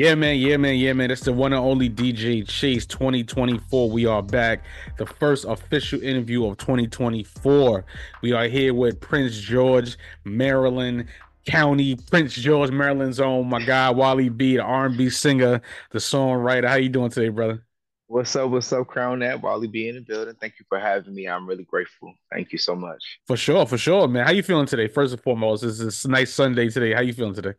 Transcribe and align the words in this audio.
Yeah, 0.00 0.14
man. 0.14 0.38
Yeah, 0.38 0.56
man. 0.56 0.78
Yeah, 0.78 0.94
man. 0.94 1.10
It's 1.10 1.20
the 1.20 1.32
one 1.34 1.52
and 1.52 1.62
only 1.62 1.90
DJ 1.90 2.48
Chase 2.48 2.86
2024. 2.86 3.90
We 3.90 4.06
are 4.06 4.22
back. 4.22 4.64
The 4.96 5.04
first 5.04 5.44
official 5.44 6.02
interview 6.02 6.46
of 6.46 6.56
2024. 6.56 7.84
We 8.22 8.32
are 8.32 8.48
here 8.48 8.72
with 8.72 8.98
Prince 8.98 9.38
George, 9.38 9.98
Maryland 10.24 11.04
County, 11.44 11.96
Prince 11.96 12.32
George, 12.32 12.70
Maryland's 12.70 13.20
own, 13.20 13.50
my 13.50 13.60
guy, 13.62 13.90
Wally 13.90 14.30
B, 14.30 14.56
the 14.56 14.62
R&B 14.62 15.10
singer, 15.10 15.60
the 15.90 15.98
songwriter. 15.98 16.66
How 16.66 16.76
you 16.76 16.88
doing 16.88 17.10
today, 17.10 17.28
brother? 17.28 17.62
What's 18.06 18.34
up? 18.34 18.48
What's 18.48 18.72
up, 18.72 18.86
Crown 18.86 19.18
That 19.18 19.42
Wally 19.42 19.66
B 19.68 19.88
in 19.88 19.96
the 19.96 20.00
building. 20.00 20.34
Thank 20.40 20.54
you 20.58 20.64
for 20.70 20.80
having 20.80 21.14
me. 21.14 21.28
I'm 21.28 21.46
really 21.46 21.64
grateful. 21.64 22.14
Thank 22.32 22.52
you 22.52 22.58
so 22.58 22.74
much. 22.74 23.20
For 23.26 23.36
sure, 23.36 23.66
for 23.66 23.76
sure, 23.76 24.08
man. 24.08 24.24
How 24.24 24.32
you 24.32 24.42
feeling 24.42 24.64
today? 24.64 24.88
First 24.88 25.12
and 25.12 25.22
foremost, 25.22 25.62
this 25.62 25.78
is 25.78 26.06
a 26.06 26.08
nice 26.08 26.32
Sunday 26.32 26.70
today. 26.70 26.94
How 26.94 27.02
you 27.02 27.12
feeling 27.12 27.34
today? 27.34 27.52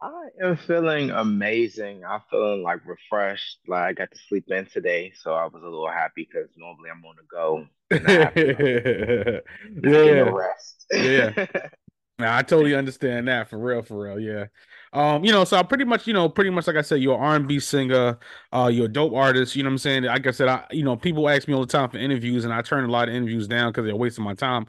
I 0.00 0.28
am 0.42 0.56
feeling 0.56 1.10
amazing. 1.10 2.04
I'm 2.04 2.20
feeling 2.30 2.62
like 2.62 2.80
refreshed. 2.86 3.58
Like 3.66 3.82
I 3.82 3.92
got 3.92 4.10
to 4.10 4.18
sleep 4.28 4.44
in 4.48 4.66
today, 4.66 5.12
so 5.16 5.32
I 5.32 5.44
was 5.46 5.62
a 5.62 5.66
little 5.66 5.90
happy 5.90 6.28
because 6.30 6.50
normally 6.56 6.90
I'm 6.90 7.04
on 7.04 7.16
the 7.16 7.22
go. 7.30 7.66
yeah, 9.84 10.30
rest. 10.30 10.86
yeah. 10.92 11.46
Now 12.18 12.34
I 12.34 12.42
totally 12.42 12.74
understand 12.74 13.28
that 13.28 13.50
for 13.50 13.58
real, 13.58 13.82
for 13.82 14.04
real. 14.04 14.18
Yeah. 14.18 14.46
Um, 14.94 15.22
you 15.22 15.32
know, 15.32 15.44
so 15.44 15.58
I 15.58 15.62
pretty 15.62 15.84
much, 15.84 16.06
you 16.06 16.14
know, 16.14 16.30
pretty 16.30 16.48
much 16.48 16.66
like 16.66 16.76
I 16.76 16.80
said, 16.80 17.02
you're 17.02 17.18
R 17.18 17.36
and 17.36 17.46
B 17.46 17.60
singer, 17.60 18.18
uh, 18.52 18.70
you're 18.72 18.86
a 18.86 18.88
dope 18.88 19.12
artist. 19.12 19.54
You 19.54 19.62
know 19.64 19.68
what 19.68 19.72
I'm 19.72 19.78
saying? 19.78 20.04
Like 20.04 20.26
I 20.26 20.30
said, 20.30 20.48
I, 20.48 20.64
you 20.70 20.82
know, 20.82 20.96
people 20.96 21.28
ask 21.28 21.46
me 21.46 21.52
all 21.52 21.60
the 21.60 21.66
time 21.66 21.90
for 21.90 21.98
interviews, 21.98 22.44
and 22.44 22.54
I 22.54 22.62
turn 22.62 22.84
a 22.84 22.90
lot 22.90 23.10
of 23.10 23.14
interviews 23.14 23.48
down 23.48 23.70
because 23.70 23.84
they're 23.84 23.94
wasting 23.94 24.24
my 24.24 24.32
time 24.32 24.66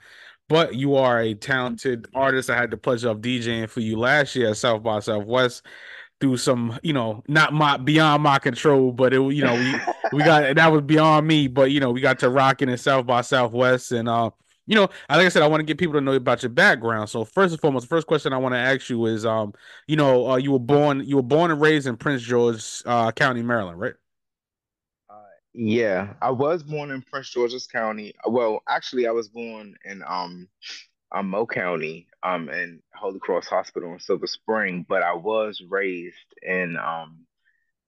but 0.50 0.76
you 0.76 0.96
are 0.96 1.20
a 1.20 1.34
talented 1.34 2.08
artist. 2.14 2.50
I 2.50 2.58
had 2.58 2.72
the 2.72 2.78
pleasure 2.78 3.10
of 3.10 3.20
DJing 3.20 3.70
for 3.70 3.82
you 3.82 3.98
last 3.98 4.36
year 4.36 4.50
at 4.50 4.58
South 4.58 4.84
by 4.84 5.00
Southwest 5.00 5.66
through 6.20 6.38
some, 6.38 6.80
you 6.84 6.94
know, 6.94 7.24
not 7.28 7.54
my 7.54 7.78
beyond 7.78 8.24
my 8.24 8.40
control, 8.40 8.92
but 8.92 9.14
it, 9.14 9.22
you 9.34 9.44
know, 9.44 9.54
we 9.54 9.76
we 10.18 10.24
got 10.24 10.56
that 10.56 10.72
was 10.72 10.82
beyond 10.84 11.28
me, 11.28 11.48
but 11.48 11.72
you 11.72 11.80
know, 11.80 11.92
we 11.92 12.02
got 12.02 12.20
to 12.20 12.30
rocking 12.30 12.70
in 12.70 12.78
South 12.78 13.06
by 13.06 13.22
Southwest, 13.22 13.92
and 13.92 14.08
uh, 14.10 14.30
you 14.66 14.76
know, 14.76 14.90
like 15.10 15.26
I 15.26 15.30
said, 15.30 15.44
I 15.44 15.48
want 15.48 15.62
to 15.62 15.66
get 15.66 15.78
people 15.78 15.94
to 15.94 16.02
know 16.02 16.14
about 16.14 16.44
your 16.44 16.50
background. 16.50 17.10
So 17.10 17.24
first 17.24 17.54
and 17.54 17.62
foremost, 17.62 17.84
the 17.86 17.96
first 17.96 18.08
question 18.08 18.34
I 18.34 18.38
want 18.38 18.54
to 18.54 18.60
ask 18.60 18.90
you 18.90 19.06
is, 19.06 19.26
um, 19.26 19.54
you 19.88 19.96
know, 19.96 20.32
uh, 20.32 20.36
you 20.38 20.52
were 20.52 20.60
born 20.60 21.02
you 21.06 21.18
were 21.18 21.22
born 21.24 21.52
and 21.52 21.62
raised 21.62 21.88
in 21.88 21.98
Prince 21.98 22.22
George 22.22 22.84
uh, 22.86 23.12
County, 23.12 23.44
Maryland, 23.44 23.80
right? 23.80 23.94
Yeah, 25.60 26.14
I 26.22 26.30
was 26.30 26.62
born 26.62 26.92
in 26.92 27.02
Prince 27.02 27.32
George's 27.32 27.66
County. 27.66 28.14
Well, 28.28 28.62
actually, 28.70 29.08
I 29.08 29.12
was 29.12 29.28
born 29.28 29.74
in 29.84 30.04
um, 30.08 30.48
um 31.12 31.30
Mo 31.32 31.48
County, 31.48 32.08
um, 32.22 32.48
in 32.50 32.80
Holy 32.94 33.18
Cross 33.18 33.48
Hospital 33.48 33.92
in 33.92 34.00
Silver 34.00 34.28
Spring, 34.28 34.86
but 34.88 35.02
I 35.02 35.16
was 35.16 35.64
raised 35.68 36.16
in 36.44 36.78
um 36.78 37.26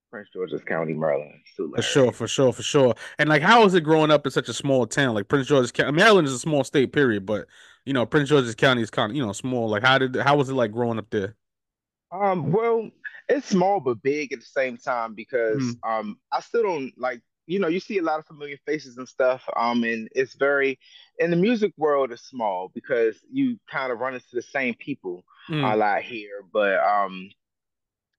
Prince 0.09 0.30
George's 0.34 0.64
County, 0.64 0.94
Maryland. 0.94 1.42
For 1.76 1.81
sure, 1.84 2.11
for 2.11 2.28
sure, 2.28 2.52
for 2.52 2.64
sure. 2.64 2.95
And 3.20 3.30
like, 3.30 3.44
how 3.44 3.64
is 3.66 3.76
it 3.76 3.81
growing 3.81 4.09
up 4.09 4.26
in 4.26 4.31
such 4.31 4.50
a 4.50 4.54
small 4.54 4.88
town 4.88 5.14
like 5.14 5.28
Prince 5.28 5.45
George's 5.45 5.72
County? 5.72 5.92
Maryland 5.92 6.28
is 6.28 6.33
a 6.33 6.39
small 6.39 6.64
state, 6.64 6.92
period. 6.92 7.28
But 7.28 7.45
you 7.86 7.94
know, 7.94 8.04
Prince 8.08 8.30
George's 8.30 8.56
County 8.56 8.81
is 8.81 8.89
kind 8.89 9.11
of 9.11 9.16
you 9.16 9.23
know 9.23 9.31
small. 9.31 9.70
Like, 9.70 9.83
how 9.83 10.00
did 10.00 10.16
how 10.16 10.38
was 10.38 10.50
it 10.50 10.56
like 10.56 10.72
growing 10.72 10.98
up 10.98 11.11
there? 11.11 11.36
Um, 12.11 12.52
well, 12.52 12.89
it's 13.28 13.48
small 13.48 13.80
but 13.80 14.02
big 14.02 14.33
at 14.33 14.39
the 14.39 14.45
same 14.45 14.76
time 14.76 15.14
because 15.14 15.61
mm. 15.61 15.76
um 15.88 16.17
I 16.31 16.39
still 16.39 16.64
don't 16.64 16.94
like 16.98 17.22
you 17.50 17.58
know, 17.58 17.67
you 17.67 17.80
see 17.80 17.97
a 17.97 18.03
lot 18.03 18.19
of 18.19 18.28
familiar 18.28 18.58
faces 18.67 18.97
and 18.97 19.09
stuff. 19.09 19.42
Um, 19.55 19.83
and 19.83 20.08
it's 20.11 20.36
very 20.36 20.78
in 21.17 21.31
the 21.31 21.36
music 21.36 21.73
world 21.78 22.11
is 22.11 22.22
small 22.22 22.69
because 22.75 23.17
you 23.31 23.58
kind 23.69 23.92
of 23.92 23.97
run 23.97 24.14
into 24.14 24.28
the 24.33 24.44
same 24.44 24.75
people 24.75 25.23
mm. 25.50 25.73
a 25.73 25.75
lot 25.75 26.03
here. 26.03 26.44
But 26.53 26.80
um, 26.80 27.31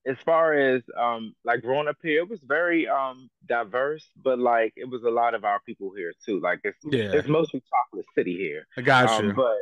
as 0.04 0.16
far 0.24 0.54
as 0.54 0.82
um, 0.98 1.36
like 1.44 1.62
growing 1.62 1.86
up 1.86 1.98
here, 2.02 2.22
it 2.22 2.28
was 2.28 2.40
very 2.42 2.88
um 2.88 3.30
diverse, 3.46 4.04
but 4.20 4.40
like 4.40 4.72
it 4.74 4.90
was 4.90 5.04
a 5.04 5.10
lot 5.10 5.34
of 5.34 5.44
our 5.44 5.60
people 5.60 5.92
here 5.96 6.12
too. 6.26 6.40
Like 6.40 6.60
it's 6.64 6.78
yeah. 6.82 7.12
it's 7.14 7.28
mostly 7.28 7.62
chocolate 7.70 8.06
city 8.16 8.36
here. 8.36 8.66
I 8.76 8.80
got 8.80 9.08
um, 9.10 9.26
you. 9.26 9.32
But 9.32 9.58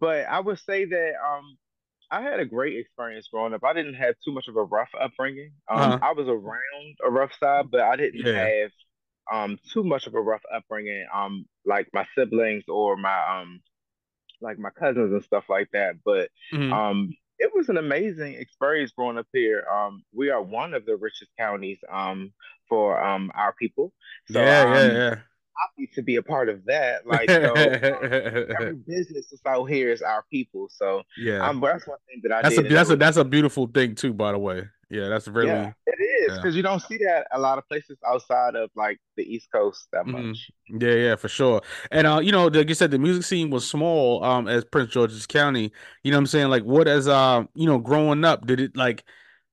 but 0.00 0.26
I 0.26 0.40
would 0.40 0.58
say 0.58 0.86
that 0.86 1.12
um 1.22 1.58
I 2.10 2.22
had 2.22 2.40
a 2.40 2.46
great 2.46 2.78
experience 2.78 3.28
growing 3.30 3.52
up. 3.52 3.62
I 3.62 3.74
didn't 3.74 3.94
have 3.94 4.14
too 4.24 4.32
much 4.32 4.48
of 4.48 4.56
a 4.56 4.62
rough 4.62 4.90
upbringing. 4.98 5.50
Um, 5.68 5.78
uh-huh. 5.80 5.98
I 6.02 6.12
was 6.12 6.28
around 6.28 6.96
a 7.04 7.10
rough 7.10 7.32
side, 7.38 7.70
but 7.70 7.80
I 7.80 7.96
didn't 7.96 8.24
yeah. 8.24 8.46
have 8.46 8.70
um 9.32 9.58
too 9.72 9.82
much 9.82 10.06
of 10.06 10.14
a 10.14 10.20
rough 10.20 10.42
upbringing 10.54 11.06
um 11.14 11.46
like 11.64 11.88
my 11.92 12.06
siblings 12.16 12.64
or 12.68 12.96
my 12.96 13.40
um 13.40 13.60
like 14.40 14.58
my 14.58 14.70
cousins 14.70 15.12
and 15.12 15.24
stuff 15.24 15.44
like 15.48 15.68
that 15.72 15.94
but 16.04 16.30
mm-hmm. 16.52 16.72
um 16.72 17.10
it 17.38 17.50
was 17.54 17.68
an 17.68 17.76
amazing 17.76 18.34
experience 18.34 18.92
growing 18.92 19.18
up 19.18 19.26
here. 19.32 19.66
Um 19.72 20.02
we 20.14 20.30
are 20.30 20.42
one 20.42 20.74
of 20.74 20.86
the 20.86 20.96
richest 20.96 21.30
counties 21.38 21.78
um 21.92 22.32
for 22.68 23.02
um 23.02 23.30
our 23.34 23.54
people. 23.54 23.92
So 24.30 24.40
yeah 24.40 24.60
um, 24.62 24.74
yeah 24.74 24.92
yeah 24.92 25.14
happy 25.60 25.90
to 25.94 26.02
be 26.02 26.16
a 26.16 26.22
part 26.22 26.48
of 26.48 26.64
that. 26.66 27.02
Like, 27.06 27.30
so, 27.30 27.50
um, 27.50 27.56
every 27.56 28.74
business 28.86 29.28
that's 29.30 29.42
out 29.46 29.64
here 29.66 29.90
is 29.90 30.02
our 30.02 30.24
people. 30.30 30.68
So, 30.70 31.02
yeah, 31.16 31.46
um, 31.46 31.60
that's 31.60 31.86
one 31.86 31.98
thing 32.08 32.20
that 32.24 32.32
I 32.32 32.42
that's 32.42 32.58
a 32.58 32.62
that's 32.62 32.90
a 32.90 32.96
that's 32.96 33.16
a 33.16 33.24
beautiful 33.24 33.66
thing 33.66 33.94
too. 33.94 34.12
By 34.12 34.32
the 34.32 34.38
way, 34.38 34.64
yeah, 34.90 35.08
that's 35.08 35.28
really 35.28 35.48
yeah, 35.48 35.72
it 35.86 36.02
is 36.02 36.36
because 36.36 36.54
yeah. 36.54 36.58
you 36.58 36.62
don't 36.62 36.80
see 36.80 36.98
that 36.98 37.26
a 37.32 37.38
lot 37.38 37.58
of 37.58 37.68
places 37.68 37.96
outside 38.06 38.54
of 38.54 38.70
like 38.76 39.00
the 39.16 39.22
East 39.22 39.48
Coast 39.52 39.88
that 39.92 40.04
mm-hmm. 40.04 40.28
much. 40.28 40.50
Yeah, 40.68 40.94
yeah, 40.94 41.16
for 41.16 41.28
sure. 41.28 41.62
And 41.90 42.06
uh, 42.06 42.20
you 42.22 42.32
know, 42.32 42.46
like 42.46 42.68
you 42.68 42.74
said, 42.74 42.90
the 42.90 42.98
music 42.98 43.22
scene 43.22 43.50
was 43.50 43.68
small 43.68 44.22
um 44.24 44.48
as 44.48 44.64
Prince 44.64 44.90
George's 44.90 45.26
County. 45.26 45.72
You 46.02 46.10
know 46.10 46.18
what 46.18 46.22
I'm 46.22 46.26
saying? 46.26 46.48
Like 46.48 46.64
what 46.64 46.88
as 46.88 47.08
uh, 47.08 47.44
you 47.54 47.66
know, 47.66 47.78
growing 47.78 48.24
up, 48.24 48.46
did 48.46 48.60
it 48.60 48.76
like 48.76 49.04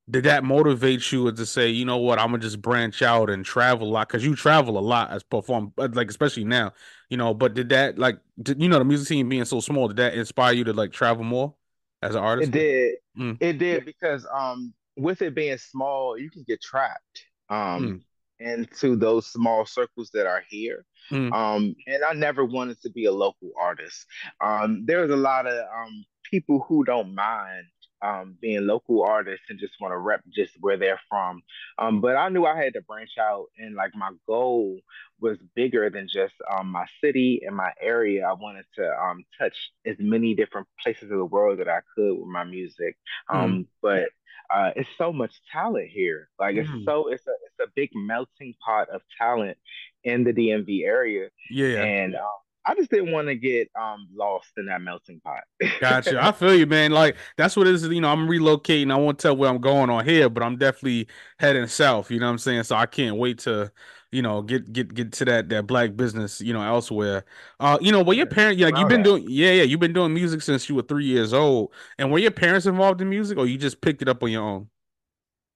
did 0.10 0.26
that 0.26 0.44
motivate 0.44 1.12
you 1.12 1.32
to 1.32 1.46
say, 1.46 1.70
you 1.70 1.86
know 1.86 1.98
what, 1.98 2.20
I'm 2.20 2.28
gonna 2.28 2.40
just 2.40 2.62
branch 2.62 3.02
out 3.02 3.30
and 3.30 3.46
travel 3.46 3.88
a 3.88 3.92
lot 3.92 4.08
because 4.08 4.26
you 4.26 4.36
travel 4.36 4.78
a 4.78 4.82
lot 4.82 5.12
as 5.12 5.24
perform, 5.24 5.74
like 5.78 6.10
especially 6.10 6.44
now, 6.44 6.74
you 7.10 7.18
know. 7.18 7.34
But 7.34 7.54
did 7.54 7.70
that 7.70 7.98
like, 7.98 8.20
did, 8.42 8.62
you 8.62 8.70
know, 8.70 8.80
the 8.80 8.86
music 8.86 9.08
scene 9.08 9.30
being 9.30 9.46
so 9.46 9.60
small, 9.60 9.88
did 9.88 9.98
that 9.98 10.14
inspire 10.14 10.54
you 10.54 10.64
to 10.66 10.74
like 10.74 10.92
travel 10.92 11.24
more 11.24 11.56
as 12.02 12.16
an 12.16 12.24
artist? 12.24 12.50
It 12.50 12.52
did. 12.52 12.96
Mm. 13.18 13.38
It 13.40 13.58
did 13.60 13.86
because 13.86 14.28
um 14.34 14.74
with 14.96 15.22
it 15.22 15.36
being 15.36 15.58
small, 15.58 16.18
you 16.18 16.30
can 16.30 16.44
get 16.48 16.62
trapped 16.62 17.26
um, 17.50 18.04
mm. 18.42 18.62
into 18.62 18.96
those 18.96 19.28
small 19.28 19.66
circles 19.66 20.12
that 20.14 20.28
are 20.28 20.44
here. 20.50 20.86
Mm. 21.12 21.34
Um, 21.34 21.76
and 21.88 22.04
I 22.04 22.14
never 22.14 22.46
wanted 22.46 22.82
to 22.82 22.90
be 22.90 23.06
a 23.06 23.12
local 23.12 23.52
artist. 23.60 24.06
Um, 24.42 24.84
there's 24.86 25.12
a 25.12 25.16
lot 25.16 25.48
of 25.48 25.54
um, 25.54 26.06
people 26.30 26.66
who 26.68 26.84
don't 26.84 27.14
mind 27.16 27.66
um, 28.04 28.38
being 28.42 28.68
local 28.68 29.04
artists 29.04 29.46
and 29.50 29.60
just 29.60 29.74
want 29.80 29.94
to 29.94 29.98
rep 29.98 30.22
just 30.30 30.54
where 30.60 30.78
they're 30.78 31.00
from. 31.10 31.42
Um, 31.78 32.02
but 32.02 32.16
I 32.16 32.30
knew 32.30 32.46
I 32.46 32.62
had 32.62 32.74
to 32.74 32.82
branch 32.82 33.18
out, 33.20 33.46
and 33.58 33.76
like 33.76 33.92
my 33.96 34.12
goal 34.28 34.80
was 35.20 35.38
bigger 35.56 35.90
than 35.90 36.08
just 36.12 36.34
um, 36.52 36.68
my 36.68 36.86
city 37.02 37.42
and 37.46 37.56
my 37.56 37.72
area. 37.82 38.26
I 38.28 38.34
wanted 38.34 38.66
to 38.76 38.92
um, 39.02 39.24
touch 39.40 39.72
as 39.86 39.96
many 40.00 40.36
different 40.36 40.68
places 40.82 41.12
of 41.12 41.18
the 41.18 41.26
world 41.26 41.60
that 41.60 41.70
I 41.70 41.80
could 41.96 42.16
with 42.16 42.28
my 42.28 42.44
music. 42.44 42.98
Mm. 43.30 43.68
But 43.82 44.10
uh, 44.54 44.72
it's 44.76 44.90
so 44.98 45.14
much 45.14 45.34
talent 45.52 45.90
here. 45.90 46.30
Like 46.40 46.56
it's 46.56 46.70
mm. 46.70 46.84
so 46.86 47.08
it's 47.08 47.26
a 47.28 47.32
it's 47.32 47.70
a 47.70 47.72
big 47.76 47.90
melting 47.96 48.54
pot 48.66 48.90
of 48.90 49.02
talent 49.18 49.58
in 50.04 50.24
the 50.24 50.34
DMV 50.34 50.84
area. 50.86 51.30
Yeah, 51.50 51.82
and 51.82 52.16
um, 52.16 52.22
I 52.66 52.76
just 52.76 52.90
didn't 52.90 53.12
want 53.12 53.28
to 53.28 53.36
get 53.36 53.70
um 53.80 54.08
lost 54.14 54.52
in 54.58 54.68
that 54.68 54.82
melting 54.82 55.22
pot. 55.22 55.44
gotcha. 55.80 56.20
I 56.24 56.32
feel 56.32 56.56
you, 56.56 56.66
man. 56.66 56.92
Like 56.92 57.18
that's 57.38 57.56
what 57.56 57.68
it 57.68 57.76
is. 57.76 57.84
You 57.88 58.02
know, 58.02 58.10
I'm 58.10 58.28
relocating. 58.28 58.92
I 58.92 58.96
won't 58.96 59.20
tell 59.20 59.36
where 59.36 59.50
I'm 59.50 59.60
going 59.62 59.90
on 59.90 60.06
here, 60.06 60.30
but 60.30 60.44
I'm 60.44 60.58
definitely 60.58 61.08
heading 61.40 61.68
south. 61.68 62.12
You 62.12 62.20
know 62.20 62.28
what 62.28 62.34
I'm 62.34 62.38
saying? 62.40 62.64
So 62.64 62.76
I 62.76 62.86
can't 62.86 63.18
wait 63.18 63.40
to 63.40 63.72
you 64.14 64.22
know, 64.22 64.44
get 64.44 64.72
get 64.72 64.94
get 64.94 65.12
to 65.14 65.26
that 65.26 65.50
that 65.50 65.66
black 65.66 65.96
business, 65.96 66.40
you 66.40 66.54
know, 66.54 66.62
elsewhere. 66.62 67.26
Uh, 67.60 67.80
you 67.82 67.92
know, 67.92 68.04
well, 68.04 68.16
your 68.16 68.28
parents, 68.28 68.62
like 68.62 68.78
you've 68.78 68.88
been 68.88 69.02
doing, 69.02 69.26
yeah, 69.28 69.52
yeah, 69.54 69.64
you've 69.64 69.80
been 69.80 69.92
doing 69.92 70.14
music 70.14 70.44
since 70.44 70.70
you 70.70 70.76
were 70.76 70.84
three 70.84 71.06
years 71.06 71.34
old. 71.34 71.74
And 71.98 72.12
were 72.12 72.20
your 72.20 72.32
parents 72.32 72.68
involved 72.68 73.02
in 73.02 73.10
music, 73.10 73.40
or 73.40 73.48
you 73.48 73.58
just 73.58 73.82
picked 73.82 74.04
it 74.04 74.08
up 74.08 74.22
on 74.22 74.30
your 74.30 74.44
own? 74.44 74.70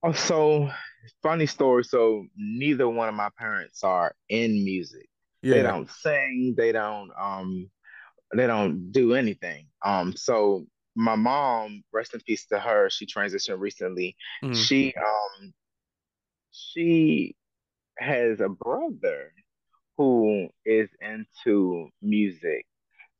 Oh, 0.02 0.12
so 0.12 0.72
funny 1.22 1.46
story. 1.46 1.84
So 1.84 2.26
neither 2.36 2.90
one 2.90 3.08
of 3.08 3.16
my 3.16 3.30
parents 3.38 3.84
are 3.84 4.16
in 4.28 4.64
music. 4.66 5.08
Yeah. 5.42 5.56
They 5.56 5.62
don't 5.62 5.90
sing. 5.90 6.56
They 6.58 6.72
don't 6.72 7.12
um, 7.18 7.70
they 8.36 8.48
don't 8.48 8.92
do 8.92 9.14
anything. 9.14 9.68
Um, 9.86 10.16
so 10.16 10.66
my 10.96 11.16
mom, 11.16 11.84
rest 11.94 12.14
in 12.14 12.22
peace 12.22 12.48
to 12.48 12.60
her. 12.60 12.90
She 12.90 13.06
transitioned 13.06 13.60
recently. 13.60 14.16
Mm-hmm. 14.44 14.54
She 14.54 14.94
um, 14.96 15.54
she 16.52 17.36
has 18.00 18.40
a 18.40 18.50
brother 18.50 19.32
who 19.98 20.50
is 20.66 20.90
into 21.02 21.90
music. 22.02 22.66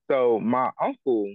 So 0.10 0.40
my 0.40 0.72
uncle 0.82 1.32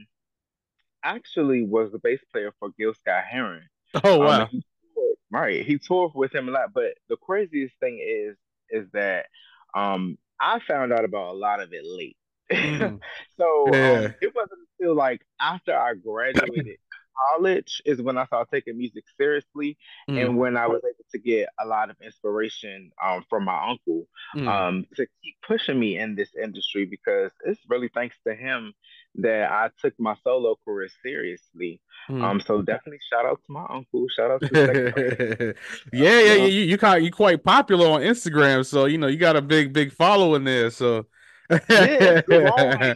actually 1.04 1.64
was 1.64 1.92
the 1.92 1.98
bass 1.98 2.20
player 2.32 2.52
for 2.58 2.70
Gil 2.78 2.94
Scott 2.94 3.24
Heron. 3.28 3.68
Oh 4.04 4.22
um, 4.22 4.26
wow. 4.26 4.42
Um, 4.42 4.48
he 4.50 4.62
toured, 4.94 5.16
right. 5.30 5.66
He 5.66 5.78
toured 5.78 6.12
with 6.14 6.34
him 6.34 6.48
a 6.48 6.52
lot. 6.52 6.72
But 6.74 6.94
the 7.08 7.16
craziest 7.16 7.74
thing 7.78 7.98
is 8.04 8.36
is 8.70 8.88
that 8.92 9.26
um 9.74 10.16
I 10.42 10.58
found 10.66 10.92
out 10.92 11.04
about 11.04 11.32
a 11.32 11.38
lot 11.38 11.60
of 11.60 11.72
it 11.72 11.84
late. 11.84 12.16
Mm. 12.50 13.00
so 13.38 13.66
yeah. 13.72 13.92
um, 13.92 14.14
it 14.20 14.32
wasn't 14.34 14.60
until 14.78 14.94
like 14.94 15.22
after 15.40 15.74
I 15.74 15.94
graduated 15.94 16.76
college 17.30 17.80
is 17.84 18.02
when 18.02 18.18
I 18.18 18.26
started 18.26 18.50
taking 18.52 18.76
music 18.76 19.04
seriously, 19.16 19.78
mm. 20.10 20.20
and 20.20 20.36
when 20.36 20.56
I 20.56 20.66
was 20.66 20.82
able 20.84 21.04
to 21.12 21.18
get 21.18 21.48
a 21.60 21.66
lot 21.66 21.90
of 21.90 21.96
inspiration 22.04 22.90
um, 23.02 23.24
from 23.30 23.44
my 23.44 23.70
uncle 23.70 24.08
mm. 24.36 24.48
um, 24.48 24.86
to 24.96 25.06
keep 25.22 25.36
pushing 25.46 25.78
me 25.78 25.98
in 25.98 26.16
this 26.16 26.30
industry 26.34 26.84
because 26.84 27.30
it's 27.44 27.60
really 27.68 27.90
thanks 27.94 28.16
to 28.26 28.34
him 28.34 28.72
that 29.16 29.50
I 29.50 29.68
took 29.80 29.94
my 29.98 30.14
solo 30.24 30.56
career 30.64 30.88
seriously. 31.02 31.80
Mm. 32.08 32.22
Um, 32.22 32.40
so 32.40 32.62
definitely 32.62 32.98
shout 33.12 33.26
out 33.26 33.40
to 33.46 33.52
my 33.52 33.66
uncle. 33.68 34.06
Shout 34.16 34.30
out 34.30 34.40
to 34.40 35.54
yeah, 35.92 36.20
yeah, 36.20 36.34
yeah. 36.34 36.44
You 36.46 36.62
you 36.62 36.78
quite 36.78 37.02
you 37.02 37.10
quite 37.10 37.44
popular 37.44 37.88
on 37.88 38.00
Instagram, 38.00 38.66
so 38.66 38.86
you 38.86 38.98
know 38.98 39.06
you 39.06 39.18
got 39.18 39.36
a 39.36 39.42
big 39.42 39.72
big 39.72 39.92
following 39.92 40.44
there. 40.44 40.70
So 40.70 41.06
yeah, 41.50 42.22
yeah. 42.28 42.92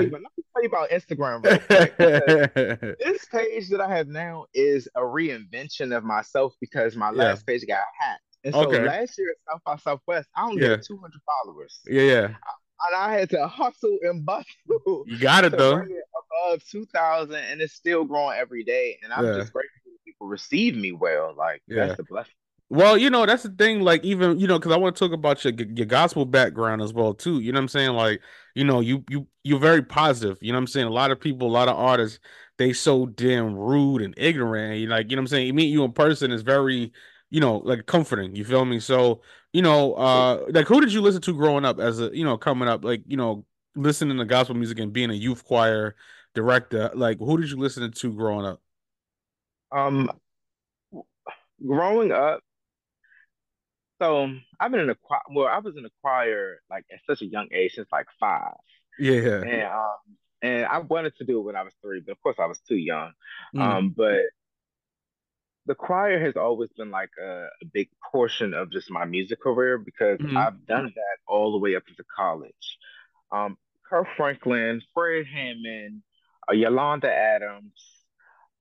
Let 0.00 0.10
me 0.10 0.10
tell 0.10 0.62
you 0.62 0.68
about 0.68 0.90
Instagram 0.90 1.44
real 1.44 2.94
this 2.98 3.24
page 3.26 3.68
that 3.68 3.80
I 3.80 3.94
have 3.96 4.08
now 4.08 4.46
is 4.54 4.88
a 4.94 5.00
reinvention 5.00 5.96
of 5.96 6.04
myself 6.04 6.54
because 6.60 6.96
my 6.96 7.10
last 7.10 7.44
yeah. 7.46 7.52
page 7.52 7.66
got 7.66 7.78
hacked. 7.98 8.22
And 8.42 8.54
so 8.54 8.66
okay. 8.66 8.84
last 8.84 9.18
year 9.18 9.30
at 9.30 9.52
South 9.52 9.60
by 9.66 9.76
Southwest, 9.76 10.28
I 10.34 10.44
only 10.46 10.62
yeah. 10.62 10.70
had 10.70 10.82
200 10.82 11.12
followers. 11.44 11.80
Yeah, 11.86 12.02
yeah. 12.02 12.28
And 12.86 12.96
I 12.96 13.12
had 13.12 13.30
to 13.30 13.46
hustle 13.46 13.98
and 14.02 14.24
bustle. 14.24 15.04
You 15.06 15.18
got 15.18 15.44
it 15.44 15.56
though. 15.56 15.78
It 15.78 15.88
above 16.46 16.64
2,000, 16.70 17.34
and 17.34 17.60
it's 17.60 17.74
still 17.74 18.04
growing 18.04 18.38
every 18.38 18.64
day. 18.64 18.98
And 19.02 19.12
I'm 19.12 19.24
yeah. 19.24 19.34
just 19.34 19.52
grateful 19.52 19.80
people 20.04 20.26
receive 20.26 20.76
me 20.76 20.92
well. 20.92 21.34
Like 21.36 21.62
yeah. 21.66 21.86
that's 21.86 22.00
a 22.00 22.04
blessing. 22.04 22.32
Well, 22.68 22.96
you 22.96 23.10
know, 23.10 23.26
that's 23.26 23.42
the 23.42 23.50
thing. 23.50 23.80
Like, 23.80 24.04
even 24.04 24.38
you 24.38 24.46
know, 24.46 24.58
because 24.58 24.72
I 24.72 24.76
want 24.76 24.94
to 24.94 25.00
talk 25.00 25.12
about 25.12 25.44
your 25.44 25.52
your 25.52 25.86
gospel 25.86 26.24
background 26.24 26.82
as 26.82 26.92
well, 26.92 27.14
too. 27.14 27.40
You 27.40 27.52
know 27.52 27.58
what 27.58 27.64
I'm 27.64 27.68
saying? 27.68 27.90
Like, 27.90 28.20
you 28.54 28.64
know, 28.64 28.80
you 28.80 29.04
you 29.10 29.26
you're 29.42 29.58
very 29.58 29.82
positive. 29.82 30.38
You 30.40 30.52
know 30.52 30.58
what 30.58 30.62
I'm 30.62 30.66
saying? 30.68 30.86
A 30.86 30.92
lot 30.92 31.10
of 31.10 31.20
people, 31.20 31.48
a 31.48 31.50
lot 31.50 31.68
of 31.68 31.76
artists, 31.76 32.20
they 32.58 32.72
so 32.72 33.06
damn 33.06 33.56
rude 33.56 34.02
and 34.02 34.14
ignorant. 34.16 34.74
And 34.74 34.90
like, 34.90 35.10
you 35.10 35.16
know 35.16 35.20
what 35.20 35.24
I'm 35.24 35.28
saying? 35.28 35.46
You 35.48 35.54
meet 35.54 35.72
you 35.72 35.82
in 35.82 35.92
person 35.92 36.30
is 36.30 36.42
very, 36.42 36.92
you 37.30 37.40
know, 37.40 37.56
like 37.58 37.86
comforting. 37.86 38.36
You 38.36 38.44
feel 38.44 38.64
me? 38.64 38.78
So, 38.78 39.22
you 39.52 39.62
know, 39.62 39.94
uh, 39.94 40.46
like 40.50 40.66
who 40.66 40.80
did 40.80 40.92
you 40.92 41.00
listen 41.00 41.22
to 41.22 41.34
growing 41.34 41.64
up 41.64 41.80
as 41.80 42.00
a, 42.00 42.16
you 42.16 42.24
know, 42.24 42.36
coming 42.36 42.68
up, 42.68 42.84
like, 42.84 43.02
you 43.06 43.16
know, 43.16 43.44
listening 43.74 44.18
to 44.18 44.24
gospel 44.24 44.54
music 44.54 44.78
and 44.78 44.92
being 44.92 45.10
a 45.10 45.14
youth 45.14 45.44
choir 45.44 45.96
director? 46.34 46.90
Like, 46.94 47.18
who 47.18 47.38
did 47.38 47.50
you 47.50 47.56
listen 47.56 47.90
to 47.90 48.12
growing 48.12 48.46
up? 48.46 48.60
Um, 49.72 50.10
growing 51.64 52.12
up 52.12 52.40
so 54.00 54.30
I've 54.58 54.70
been 54.70 54.80
in 54.80 54.90
a 54.90 54.94
choir. 54.94 55.20
Well, 55.30 55.46
I 55.46 55.58
was 55.58 55.76
in 55.76 55.84
a 55.84 55.90
choir 56.00 56.60
like 56.70 56.84
at 56.90 57.00
such 57.06 57.22
a 57.22 57.26
young 57.26 57.48
age, 57.52 57.74
since 57.74 57.88
like 57.92 58.06
five. 58.18 58.54
Yeah. 58.98 59.42
And 59.42 59.62
um, 59.62 60.16
and 60.42 60.64
I 60.64 60.78
wanted 60.78 61.14
to 61.18 61.24
do 61.24 61.38
it 61.38 61.42
when 61.42 61.56
I 61.56 61.62
was 61.62 61.74
three, 61.82 62.00
but 62.00 62.12
of 62.12 62.22
course 62.22 62.36
I 62.38 62.46
was 62.46 62.60
too 62.60 62.76
young. 62.76 63.12
Mm. 63.54 63.60
Um, 63.60 63.94
but 63.94 64.22
the 65.70 65.74
choir 65.76 66.18
has 66.18 66.36
always 66.36 66.68
been 66.76 66.90
like 66.90 67.10
a, 67.22 67.46
a, 67.62 67.66
big 67.72 67.88
portion 68.10 68.54
of 68.54 68.72
just 68.72 68.90
my 68.90 69.04
music 69.04 69.40
career 69.40 69.78
because 69.78 70.18
mm 70.18 70.36
I've 70.36 70.66
done 70.66 70.92
that 70.96 71.16
all 71.28 71.52
the 71.52 71.58
way 71.58 71.76
up 71.76 71.84
into 71.88 72.02
college. 72.16 72.78
Um, 73.30 73.56
Kirk 73.88 74.08
Franklin, 74.16 74.82
Fred 74.92 75.26
Hammond, 75.32 76.02
uh, 76.50 76.54
Yolanda 76.54 77.08
Adams, 77.08 77.80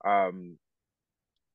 um, 0.06 0.59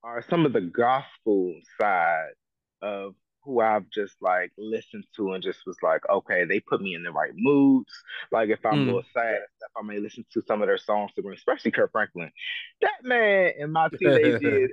are 0.03 0.25
some 0.29 0.45
of 0.45 0.53
the 0.53 0.61
gospel 0.61 1.55
side 1.81 2.35
of 2.83 3.15
who 3.45 3.61
I've 3.61 3.89
just 3.91 4.17
like 4.21 4.51
listened 4.59 5.05
to 5.15 5.35
and 5.35 5.43
just 5.43 5.61
was 5.69 5.77
like, 5.85 6.01
okay, 6.11 6.45
they 6.47 6.59
put 6.59 6.83
me 6.83 6.97
in 6.97 7.05
the 7.05 7.13
right 7.13 7.33
moods. 7.33 7.93
Like 8.33 8.49
if 8.49 8.67
I'm 8.67 8.73
mm. 8.75 8.83
a 8.83 8.87
little 8.87 9.05
sad 9.15 9.39
stuff, 9.57 9.71
I 9.77 9.83
may 9.83 10.01
listen 10.01 10.27
to 10.33 10.43
some 10.49 10.63
of 10.63 10.67
their 10.67 10.79
songs 10.79 11.13
to 11.15 11.23
bring, 11.23 11.37
especially 11.37 11.71
Kirk 11.71 11.93
Franklin. 11.93 12.33
That 12.81 13.05
man 13.05 13.53
in 13.57 13.71
my 13.71 13.89
teenage 14.01 14.43
years 14.43 14.73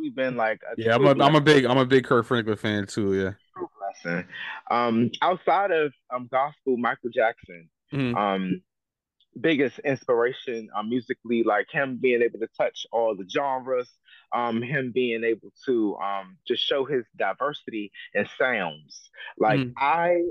truly 0.00 0.10
been 0.10 0.36
like 0.36 0.60
yeah. 0.76 0.94
I'm 0.94 1.06
a 1.06 1.24
I'm 1.24 1.34
a 1.34 1.40
big 1.40 1.64
I'm 1.64 1.78
a 1.78 1.86
big 1.86 2.04
Kirk 2.04 2.26
Franklin 2.26 2.56
fan 2.56 2.86
too. 2.86 3.14
Yeah. 3.14 3.32
Um, 4.70 5.10
outside 5.22 5.70
of 5.70 5.92
um 6.12 6.28
gospel, 6.30 6.76
Michael 6.76 7.10
Jackson. 7.10 7.68
Mm. 7.92 8.16
Um, 8.16 8.62
biggest 9.40 9.78
inspiration 9.80 10.68
um, 10.76 10.88
musically, 10.88 11.42
like 11.42 11.66
him 11.70 11.98
being 12.00 12.22
able 12.22 12.38
to 12.38 12.48
touch 12.56 12.86
all 12.92 13.16
the 13.16 13.28
genres, 13.28 13.88
um, 14.34 14.62
him 14.62 14.92
being 14.92 15.24
able 15.24 15.52
to 15.66 15.96
um, 15.96 16.36
just 16.46 16.64
show 16.64 16.84
his 16.84 17.04
diversity 17.16 17.92
and 18.14 18.28
sounds. 18.38 19.10
Like 19.38 19.60
mm. 19.60 19.72
I 19.76 20.22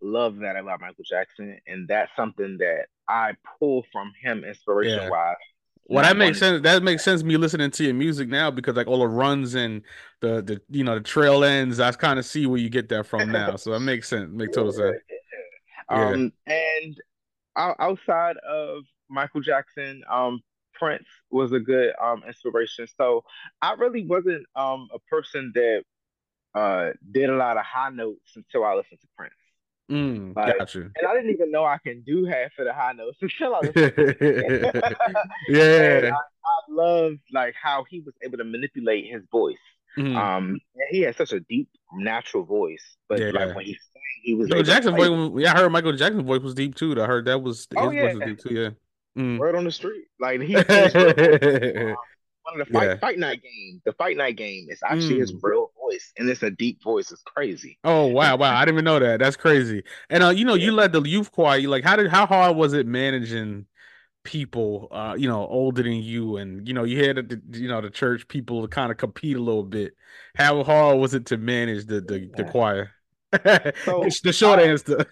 love 0.00 0.38
that 0.38 0.56
about 0.56 0.80
Michael 0.80 1.04
Jackson, 1.04 1.58
and 1.66 1.88
that's 1.88 2.10
something 2.16 2.58
that 2.58 2.86
I 3.08 3.32
pull 3.58 3.84
from 3.92 4.12
him 4.22 4.44
inspiration 4.44 5.10
wise. 5.10 5.36
Yeah. 5.38 5.46
Well, 5.86 6.02
that 6.04 6.16
makes 6.16 6.38
sense. 6.38 6.62
That 6.62 6.82
makes 6.82 7.04
sense. 7.04 7.22
Me 7.22 7.36
listening 7.36 7.70
to 7.70 7.84
your 7.84 7.94
music 7.94 8.28
now 8.28 8.50
because 8.50 8.76
like 8.76 8.86
all 8.86 9.00
the 9.00 9.08
runs 9.08 9.54
and 9.54 9.82
the 10.20 10.42
the 10.42 10.60
you 10.70 10.84
know 10.84 10.94
the 10.94 11.00
trail 11.00 11.44
ends, 11.44 11.80
I 11.80 11.92
kind 11.92 12.18
of 12.18 12.24
see 12.24 12.46
where 12.46 12.58
you 12.58 12.70
get 12.70 12.88
that 12.90 13.06
from 13.06 13.30
now. 13.30 13.56
So 13.56 13.72
that 13.72 13.80
makes 13.80 14.08
sense. 14.08 14.30
Make 14.32 14.52
total 14.52 14.72
sense. 14.72 14.96
Yeah. 15.90 16.10
Um, 16.12 16.32
and 16.46 16.96
outside 17.56 18.36
of 18.48 18.84
Michael 19.10 19.42
Jackson, 19.42 20.02
um, 20.10 20.40
Prince 20.74 21.06
was 21.30 21.52
a 21.52 21.60
good 21.60 21.92
um 22.02 22.22
inspiration. 22.26 22.86
So 22.96 23.24
I 23.60 23.74
really 23.74 24.04
wasn't 24.06 24.46
um 24.56 24.88
a 24.94 24.98
person 24.98 25.52
that 25.54 25.82
uh 26.54 26.90
did 27.10 27.30
a 27.30 27.36
lot 27.36 27.56
of 27.56 27.64
high 27.64 27.90
notes 27.90 28.32
until 28.36 28.64
I 28.64 28.74
listened 28.74 29.00
to 29.00 29.08
Prince. 29.16 29.34
Mm, 29.90 30.36
like, 30.36 30.58
gotcha. 30.58 30.80
And 30.80 31.06
I 31.08 31.14
didn't 31.14 31.30
even 31.30 31.50
know 31.50 31.64
I 31.64 31.78
can 31.78 32.02
do 32.02 32.24
half 32.24 32.52
of 32.58 32.66
the 32.66 32.72
high 32.72 32.92
notes 32.92 33.18
until 33.22 33.54
I 33.54 33.60
yeah. 35.48 36.10
I, 36.10 36.16
I 36.16 36.60
love 36.68 37.14
like 37.32 37.54
how 37.60 37.84
he 37.88 38.00
was 38.00 38.14
able 38.22 38.38
to 38.38 38.44
manipulate 38.44 39.10
his 39.10 39.22
voice. 39.30 39.56
Mm-hmm. 39.98 40.16
Um, 40.16 40.60
he 40.90 41.00
had 41.00 41.16
such 41.16 41.32
a 41.32 41.40
deep, 41.40 41.68
natural 41.92 42.44
voice, 42.44 42.96
but 43.08 43.20
yeah. 43.20 43.30
like 43.30 43.54
when 43.54 43.66
he 43.66 43.74
sang, 43.74 44.02
he 44.22 44.34
was. 44.34 44.48
Michael 44.48 44.64
Jackson's 44.64 44.96
voice, 44.96 45.42
yeah, 45.42 45.52
I 45.52 45.58
heard 45.58 45.72
Michael 45.72 45.92
Jackson's 45.92 46.24
voice 46.24 46.40
was 46.40 46.54
deep 46.54 46.74
too. 46.74 47.00
I 47.00 47.06
heard 47.06 47.26
that 47.26 47.42
was 47.42 47.58
his 47.58 47.66
oh, 47.76 47.90
yeah. 47.90 48.06
voice 48.06 48.14
was 48.14 48.24
deep 48.26 48.38
too. 48.38 48.54
Yeah. 48.54 48.70
Mm. 49.22 49.38
Word 49.38 49.54
on 49.54 49.64
the 49.64 49.70
street. 49.70 50.04
Like 50.18 50.40
he 50.40 50.56
um, 50.56 51.96
one 52.42 52.60
of 52.60 52.66
the 52.66 52.72
fight, 52.72 52.84
yeah. 52.84 52.96
fight 52.96 53.18
night 53.18 53.42
game. 53.42 53.82
The 53.84 53.92
fight 53.92 54.16
night 54.16 54.36
game 54.36 54.68
is 54.70 54.80
actually 54.82 55.16
mm. 55.16 55.20
his 55.20 55.34
real 55.42 55.71
voice, 55.92 56.12
and 56.18 56.28
it's 56.28 56.42
a 56.42 56.50
deep 56.50 56.82
voice. 56.82 57.10
It's 57.10 57.22
crazy. 57.22 57.78
Oh 57.84 58.06
wow, 58.06 58.36
wow! 58.36 58.56
I 58.56 58.64
didn't 58.64 58.76
even 58.76 58.84
know 58.84 58.98
that. 58.98 59.20
That's 59.20 59.36
crazy. 59.36 59.82
And 60.10 60.22
uh, 60.22 60.30
you 60.30 60.44
know, 60.44 60.54
yeah. 60.54 60.66
you 60.66 60.72
led 60.72 60.92
the 60.92 61.02
youth 61.02 61.30
choir. 61.32 61.60
Like, 61.68 61.84
how 61.84 61.96
did 61.96 62.10
how 62.10 62.26
hard 62.26 62.56
was 62.56 62.72
it 62.72 62.86
managing? 62.86 63.66
people 64.24 64.86
uh 64.92 65.16
you 65.18 65.26
know 65.26 65.48
older 65.48 65.82
than 65.82 65.94
you 65.94 66.36
and 66.36 66.68
you 66.68 66.72
know 66.72 66.84
you 66.84 67.04
had 67.04 67.16
the 67.16 67.42
you 67.58 67.66
know 67.66 67.80
the 67.80 67.90
church 67.90 68.28
people 68.28 68.68
kind 68.68 68.92
of 68.92 68.96
compete 68.96 69.34
a 69.34 69.40
little 69.40 69.64
bit 69.64 69.96
how 70.36 70.62
hard 70.62 70.96
was 70.96 71.12
it 71.12 71.26
to 71.26 71.36
manage 71.36 71.86
the 71.86 72.00
the, 72.00 72.30
the 72.36 72.44
choir 72.44 72.92
so, 73.84 74.04
the 74.22 74.32
short 74.32 74.58
I, 74.58 74.64
answer. 74.64 75.06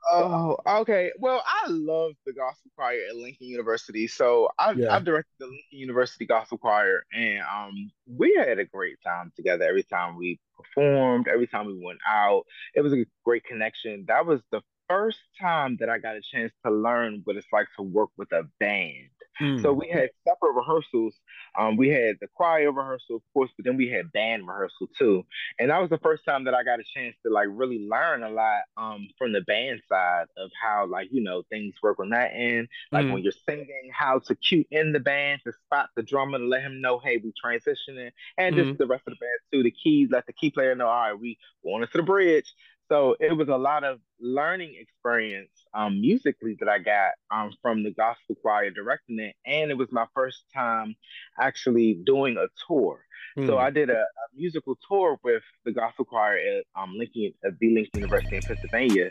oh, 0.12 0.56
okay. 0.66 1.10
Well, 1.18 1.42
I 1.46 1.68
love 1.68 2.12
the 2.26 2.32
gospel 2.32 2.70
choir 2.76 2.98
at 3.08 3.16
Lincoln 3.16 3.46
University. 3.46 4.06
So 4.06 4.48
I've, 4.58 4.78
yeah. 4.78 4.94
I've 4.94 5.04
directed 5.04 5.32
the 5.38 5.46
Lincoln 5.46 5.64
University 5.70 6.26
Gospel 6.26 6.58
Choir, 6.58 7.04
and 7.12 7.40
um, 7.40 7.90
we 8.06 8.34
had 8.38 8.58
a 8.58 8.64
great 8.64 8.98
time 9.02 9.32
together. 9.34 9.64
Every 9.64 9.82
time 9.84 10.16
we 10.16 10.38
performed, 10.56 11.26
every 11.28 11.46
time 11.46 11.66
we 11.66 11.80
went 11.82 12.00
out, 12.08 12.44
it 12.74 12.82
was 12.82 12.92
a 12.92 13.06
great 13.24 13.44
connection. 13.44 14.04
That 14.08 14.26
was 14.26 14.40
the 14.50 14.60
first 14.88 15.20
time 15.40 15.76
that 15.80 15.88
I 15.88 15.98
got 15.98 16.16
a 16.16 16.20
chance 16.20 16.52
to 16.66 16.72
learn 16.72 17.22
what 17.24 17.36
it's 17.36 17.46
like 17.52 17.68
to 17.76 17.82
work 17.82 18.10
with 18.18 18.30
a 18.32 18.42
band. 18.58 19.08
Mm. 19.40 19.62
So 19.62 19.72
we 19.72 19.88
had 19.88 20.10
separate 20.26 20.52
rehearsals. 20.52 21.14
Um, 21.58 21.76
we 21.76 21.88
had 21.88 22.16
the 22.20 22.28
choir 22.34 22.70
rehearsal, 22.70 23.16
of 23.16 23.22
course, 23.32 23.50
but 23.56 23.64
then 23.64 23.76
we 23.76 23.88
had 23.88 24.12
band 24.12 24.46
rehearsal 24.46 24.88
too. 24.98 25.24
And 25.58 25.70
that 25.70 25.80
was 25.80 25.90
the 25.90 25.98
first 25.98 26.24
time 26.24 26.44
that 26.44 26.54
I 26.54 26.62
got 26.62 26.80
a 26.80 26.84
chance 26.94 27.16
to 27.24 27.32
like 27.32 27.48
really 27.50 27.86
learn 27.88 28.22
a 28.22 28.30
lot 28.30 28.62
um, 28.76 29.08
from 29.18 29.32
the 29.32 29.40
band 29.42 29.80
side 29.88 30.26
of 30.36 30.50
how 30.62 30.86
like 30.86 31.08
you 31.10 31.22
know 31.22 31.42
things 31.50 31.74
work 31.82 31.98
on 31.98 32.10
that 32.10 32.32
end. 32.34 32.68
Like 32.92 33.06
mm. 33.06 33.14
when 33.14 33.22
you're 33.22 33.32
singing, 33.48 33.90
how 33.92 34.20
to 34.26 34.34
cue 34.34 34.64
in 34.70 34.92
the 34.92 35.00
band 35.00 35.40
to 35.46 35.52
spot 35.64 35.90
the 35.96 36.02
drummer 36.02 36.38
to 36.38 36.44
let 36.44 36.62
him 36.62 36.80
know, 36.80 36.98
hey, 36.98 37.18
we 37.22 37.32
transitioning, 37.42 38.10
and 38.36 38.54
mm. 38.54 38.64
just 38.64 38.78
the 38.78 38.86
rest 38.86 39.04
of 39.06 39.14
the 39.14 39.24
band 39.24 39.38
too. 39.52 39.62
The 39.62 39.70
keys, 39.70 40.08
let 40.10 40.26
the 40.26 40.32
key 40.32 40.50
player 40.50 40.74
know, 40.74 40.86
all 40.86 41.10
right, 41.10 41.18
we 41.18 41.38
going 41.64 41.82
into 41.82 41.96
the 41.96 42.02
bridge. 42.02 42.52
So 42.90 43.14
it 43.20 43.36
was 43.36 43.48
a 43.48 43.56
lot 43.56 43.84
of 43.84 44.00
learning 44.20 44.74
experience 44.78 45.52
um, 45.74 46.00
musically 46.00 46.56
that 46.58 46.68
I 46.68 46.80
got 46.80 47.12
um, 47.30 47.52
from 47.62 47.84
the 47.84 47.92
gospel 47.92 48.34
choir 48.42 48.70
directing 48.70 49.20
it, 49.20 49.36
and 49.46 49.70
it 49.70 49.78
was 49.78 49.92
my 49.92 50.06
first 50.12 50.42
time 50.52 50.96
actually 51.38 51.94
doing 51.94 52.36
a 52.36 52.46
tour. 52.66 53.04
Mm. 53.38 53.46
So 53.46 53.54
hmm. 53.54 53.60
I 53.60 53.70
did 53.70 53.90
a, 53.90 54.00
a, 54.00 54.04
musical 54.34 54.76
tour 54.88 55.20
with 55.22 55.44
the 55.64 55.70
gospel 55.70 56.04
choir 56.04 56.36
at 56.36 56.64
um, 56.74 56.94
Lincoln, 56.96 57.32
at 57.44 57.58
the 57.60 57.72
Lincoln 57.72 58.00
University 58.00 58.36
in 58.36 58.42
Pennsylvania, 58.42 59.10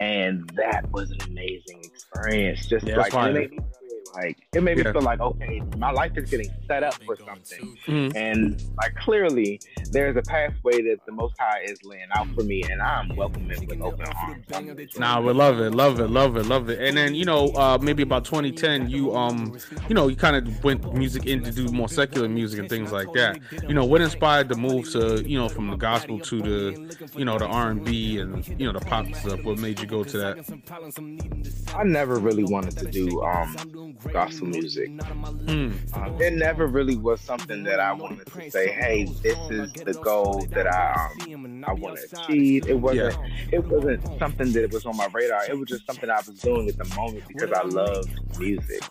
and 0.00 0.50
that 0.56 0.90
was 0.90 1.12
an 1.12 1.18
amazing 1.28 1.84
experience. 1.84 2.66
Just 2.66 2.86
yeah, 2.86 2.96
like 2.96 3.12
like 4.14 4.46
it 4.52 4.62
made 4.62 4.76
me 4.76 4.82
yeah. 4.84 4.92
feel 4.92 5.02
like 5.02 5.20
okay, 5.20 5.62
my 5.76 5.90
life 5.90 6.12
is 6.16 6.30
getting 6.30 6.50
set 6.66 6.82
up 6.82 6.94
for 7.04 7.16
something, 7.16 7.76
mm-hmm. 7.86 8.16
and 8.16 8.62
like 8.76 8.94
clearly 8.96 9.60
there's 9.90 10.16
a 10.16 10.22
pathway 10.22 10.82
that 10.82 10.98
the 11.06 11.12
Most 11.12 11.34
High 11.38 11.62
is 11.64 11.82
laying 11.84 12.08
out 12.14 12.28
for 12.34 12.42
me, 12.42 12.62
and 12.70 12.80
I'm 12.80 13.14
welcoming 13.16 13.66
with 13.66 13.80
open 13.80 14.06
arms. 14.06 14.98
Nah, 14.98 15.20
we 15.20 15.32
love 15.32 15.60
it, 15.60 15.70
love 15.70 16.00
it, 16.00 16.08
love 16.08 16.36
it, 16.36 16.46
love 16.46 16.70
it. 16.70 16.80
And 16.80 16.96
then 16.96 17.14
you 17.14 17.24
know, 17.24 17.48
uh, 17.50 17.78
maybe 17.80 18.02
about 18.02 18.24
2010, 18.24 18.88
you 18.88 19.14
um, 19.14 19.56
you 19.88 19.94
know, 19.94 20.08
you 20.08 20.16
kind 20.16 20.36
of 20.36 20.64
went 20.64 20.92
music 20.94 21.26
in 21.26 21.42
to 21.42 21.50
do 21.50 21.68
more 21.68 21.88
secular 21.88 22.28
music 22.28 22.60
and 22.60 22.68
things 22.68 22.92
like 22.92 23.12
that. 23.12 23.40
You 23.66 23.74
know, 23.74 23.84
what 23.84 24.00
inspired 24.00 24.48
the 24.48 24.56
move 24.56 24.90
to 24.92 25.22
you 25.28 25.38
know 25.38 25.48
from 25.48 25.70
the 25.70 25.76
gospel 25.76 26.18
to 26.18 26.42
the 26.42 27.08
you 27.16 27.24
know 27.24 27.38
the 27.38 27.46
R 27.46 27.70
and 27.70 27.84
B 27.84 28.18
and 28.18 28.46
you 28.48 28.66
know 28.66 28.72
the 28.72 28.84
pop 28.84 29.06
stuff? 29.14 29.42
What 29.44 29.58
made 29.58 29.80
you 29.80 29.86
go 29.86 30.04
to 30.04 30.18
that? 30.18 31.74
I 31.76 31.84
never 31.84 32.18
really 32.18 32.44
wanted 32.44 32.76
to 32.78 32.86
do 32.86 33.22
um 33.22 33.96
gospel 34.12 34.46
music. 34.46 34.90
Mm. 34.90 35.96
Um, 35.96 36.20
it 36.20 36.34
never 36.34 36.66
really 36.66 36.96
was 36.96 37.20
something 37.20 37.62
that 37.64 37.80
I 37.80 37.92
wanted 37.92 38.26
to 38.26 38.50
say, 38.50 38.68
"Hey, 38.72 39.04
this 39.22 39.38
is 39.50 39.72
the 39.72 39.94
goal 40.02 40.46
that 40.50 40.66
I 40.66 41.10
um, 41.32 41.64
I 41.66 41.72
want 41.72 41.98
to 41.98 42.20
achieve." 42.20 42.68
It 42.68 42.78
wasn't. 42.78 43.14
Yeah. 43.14 43.58
It 43.58 43.66
wasn't 43.66 44.18
something 44.18 44.52
that 44.52 44.72
was 44.72 44.86
on 44.86 44.96
my 44.96 45.08
radar. 45.12 45.44
It 45.48 45.58
was 45.58 45.68
just 45.68 45.86
something 45.86 46.10
I 46.10 46.16
was 46.16 46.38
doing 46.40 46.68
at 46.68 46.76
the 46.76 46.94
moment 46.96 47.24
because 47.28 47.52
I 47.52 47.62
love 47.62 48.06
music 48.38 48.82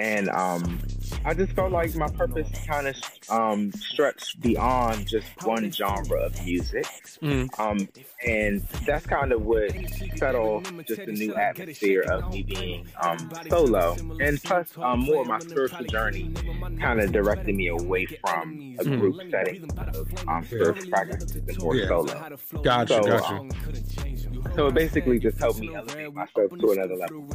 and 0.00 0.30
um, 0.30 0.80
I 1.24 1.34
just 1.34 1.52
felt 1.52 1.72
like 1.72 1.94
my 1.94 2.08
purpose 2.08 2.48
kind 2.66 2.86
of 2.86 2.96
um, 3.28 3.70
stretched 3.72 4.40
beyond 4.40 5.06
just 5.06 5.26
one 5.44 5.70
genre 5.70 6.18
of 6.20 6.44
music, 6.44 6.86
mm. 7.22 7.60
um, 7.60 7.86
and 8.26 8.62
that's 8.86 9.06
kind 9.06 9.32
of 9.32 9.42
what 9.42 9.72
set 10.16 10.34
off 10.34 10.64
just 10.86 11.02
a 11.02 11.12
new 11.12 11.34
atmosphere 11.34 12.02
of 12.10 12.32
me 12.32 12.42
being 12.42 12.88
um, 13.02 13.30
solo, 13.50 13.94
and 14.20 14.42
plus 14.42 14.76
um, 14.78 15.00
more 15.00 15.24
my 15.26 15.38
spiritual 15.40 15.84
journey 15.84 16.32
kind 16.80 17.00
of 17.00 17.12
directed 17.12 17.54
me 17.54 17.68
away 17.68 18.06
from 18.06 18.76
a 18.78 18.84
group 18.84 19.16
mm. 19.16 19.30
setting 19.30 19.70
of 19.78 20.28
um, 20.28 20.44
spiritual 20.46 20.88
practices 20.88 21.36
and 21.36 21.58
more 21.58 21.76
yeah. 21.76 21.88
solo. 21.88 22.38
Gotcha, 22.62 22.94
so, 22.94 23.02
gotcha. 23.02 24.54
so 24.56 24.66
it 24.68 24.74
basically 24.74 25.18
just 25.18 25.38
helped 25.38 25.58
me 25.58 25.74
elevate 25.74 26.14
myself 26.14 26.50
to 26.58 26.70
another 26.70 26.96
level. 26.96 27.26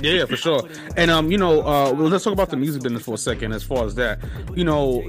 Yeah, 0.00 0.12
yeah, 0.12 0.24
for 0.26 0.36
sure. 0.36 0.68
And 0.96 1.10
um, 1.10 1.30
you 1.30 1.38
know, 1.38 1.60
uh, 1.60 1.92
well, 1.92 2.08
let's 2.08 2.24
talk 2.24 2.32
about 2.32 2.50
the 2.50 2.56
music 2.56 2.82
business 2.82 3.02
for 3.02 3.14
a 3.14 3.18
second. 3.18 3.52
As 3.52 3.62
far 3.62 3.84
as 3.84 3.94
that, 3.94 4.18
you 4.54 4.64
know, 4.64 5.02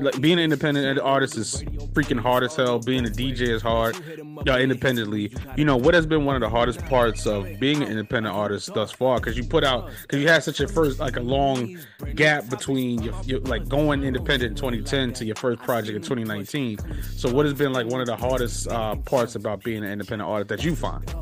like 0.00 0.20
being 0.20 0.38
an 0.38 0.44
independent 0.44 0.98
artist 0.98 1.36
is 1.36 1.62
freaking 1.92 2.18
hard 2.18 2.42
as 2.42 2.56
hell. 2.56 2.78
Being 2.80 3.06
a 3.06 3.10
DJ 3.10 3.42
is 3.42 3.62
hard. 3.62 3.96
Yeah, 4.44 4.58
independently. 4.58 5.32
You 5.56 5.64
know, 5.64 5.76
what 5.76 5.94
has 5.94 6.06
been 6.06 6.24
one 6.24 6.34
of 6.34 6.40
the 6.40 6.48
hardest 6.48 6.84
parts 6.86 7.26
of 7.26 7.46
being 7.60 7.82
an 7.82 7.88
independent 7.88 8.34
artist 8.34 8.72
thus 8.74 8.90
far? 8.90 9.18
Because 9.18 9.36
you 9.36 9.44
put 9.44 9.62
out, 9.64 9.90
because 10.02 10.20
you 10.20 10.28
had 10.28 10.42
such 10.42 10.60
a 10.60 10.66
first 10.66 10.98
like 10.98 11.16
a 11.16 11.20
long 11.20 11.78
gap 12.14 12.48
between 12.48 13.02
your, 13.02 13.14
your 13.24 13.40
like 13.40 13.68
going 13.68 14.02
independent 14.02 14.50
in 14.50 14.56
2010 14.56 15.12
to 15.14 15.24
your 15.24 15.36
first 15.36 15.62
project 15.62 15.94
in 15.94 16.02
2019. 16.02 16.78
So, 17.16 17.32
what 17.32 17.44
has 17.46 17.54
been 17.54 17.72
like 17.72 17.86
one 17.86 18.00
of 18.00 18.06
the 18.06 18.16
hardest 18.16 18.66
uh, 18.68 18.96
parts 18.96 19.36
about 19.36 19.62
being 19.62 19.84
an 19.84 19.90
independent 19.92 20.28
artist 20.28 20.48
that 20.48 20.64
you 20.64 20.74
find? 20.74 21.14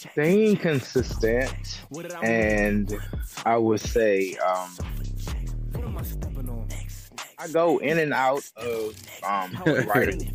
Staying 0.00 0.56
consistent 0.56 1.82
and 2.22 2.98
I 3.44 3.56
would 3.56 3.80
say 3.80 4.36
um, 4.36 4.76
I 7.38 7.48
go 7.48 7.78
in 7.78 7.98
and 7.98 8.14
out 8.14 8.48
of 8.56 8.96
um, 9.22 9.62
writing. 9.86 10.34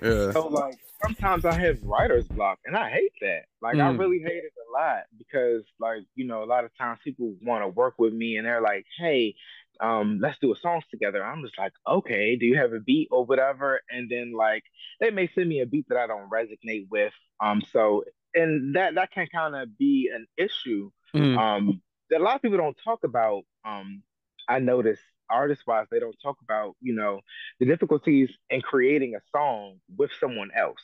yeah. 0.00 0.32
So 0.32 0.46
like 0.48 0.78
sometimes 1.02 1.44
I 1.44 1.54
have 1.54 1.82
writer's 1.82 2.28
block 2.28 2.60
and 2.64 2.76
I 2.76 2.90
hate 2.90 3.12
that. 3.20 3.46
Like 3.60 3.76
mm. 3.76 3.82
I 3.82 3.90
really 3.90 4.20
hate 4.20 4.44
it 4.44 4.52
a 4.68 4.72
lot 4.72 5.04
because 5.18 5.64
like, 5.80 6.04
you 6.14 6.26
know, 6.26 6.44
a 6.44 6.46
lot 6.46 6.64
of 6.64 6.70
times 6.76 7.00
people 7.02 7.34
want 7.42 7.64
to 7.64 7.68
work 7.68 7.94
with 7.98 8.12
me 8.12 8.36
and 8.36 8.46
they're 8.46 8.62
like, 8.62 8.86
hey, 8.96 9.34
um, 9.80 10.20
let's 10.20 10.38
do 10.38 10.52
a 10.52 10.56
song 10.56 10.82
together. 10.90 11.24
I'm 11.24 11.42
just 11.42 11.58
like, 11.58 11.72
okay, 11.88 12.36
do 12.36 12.46
you 12.46 12.56
have 12.58 12.72
a 12.72 12.80
beat 12.80 13.08
or 13.10 13.24
whatever? 13.24 13.80
And 13.90 14.08
then 14.08 14.32
like 14.32 14.62
they 15.00 15.10
may 15.10 15.28
send 15.34 15.48
me 15.48 15.60
a 15.60 15.66
beat 15.66 15.86
that 15.88 15.98
I 15.98 16.06
don't 16.06 16.30
resonate 16.30 16.86
with. 16.90 17.12
Um, 17.40 17.62
so 17.72 18.04
and 18.34 18.74
that 18.76 18.94
that 18.94 19.10
can 19.10 19.26
kind 19.26 19.54
of 19.54 19.76
be 19.78 20.10
an 20.14 20.26
issue 20.36 20.90
mm. 21.14 21.38
um, 21.38 21.82
that 22.10 22.20
a 22.20 22.24
lot 22.24 22.36
of 22.36 22.42
people 22.42 22.58
don't 22.58 22.76
talk 22.84 23.04
about. 23.04 23.42
Um, 23.64 24.02
I 24.48 24.58
notice 24.58 24.98
artist 25.30 25.62
wise, 25.66 25.86
they 25.90 26.00
don't 26.00 26.16
talk 26.22 26.36
about 26.42 26.76
you 26.80 26.94
know 26.94 27.20
the 27.60 27.66
difficulties 27.66 28.30
in 28.50 28.60
creating 28.60 29.14
a 29.14 29.20
song 29.36 29.80
with 29.96 30.10
someone 30.20 30.50
else. 30.56 30.80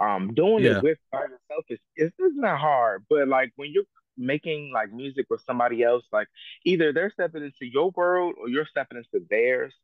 Um, 0.00 0.32
doing 0.34 0.64
yeah. 0.64 0.78
it 0.78 0.82
with 0.82 0.98
by 1.10 1.22
yourself 1.22 1.64
is 1.68 1.78
is 1.96 2.12
not 2.18 2.58
hard, 2.58 3.04
but 3.08 3.28
like 3.28 3.52
when 3.56 3.70
you're 3.72 3.84
making 4.16 4.70
like 4.72 4.92
music 4.92 5.26
with 5.30 5.42
somebody 5.46 5.82
else, 5.82 6.04
like 6.12 6.28
either 6.64 6.92
they're 6.92 7.10
stepping 7.10 7.42
into 7.42 7.66
your 7.66 7.90
world 7.90 8.34
or 8.40 8.48
you're 8.48 8.66
stepping 8.66 8.98
into 8.98 9.26
theirs. 9.30 9.74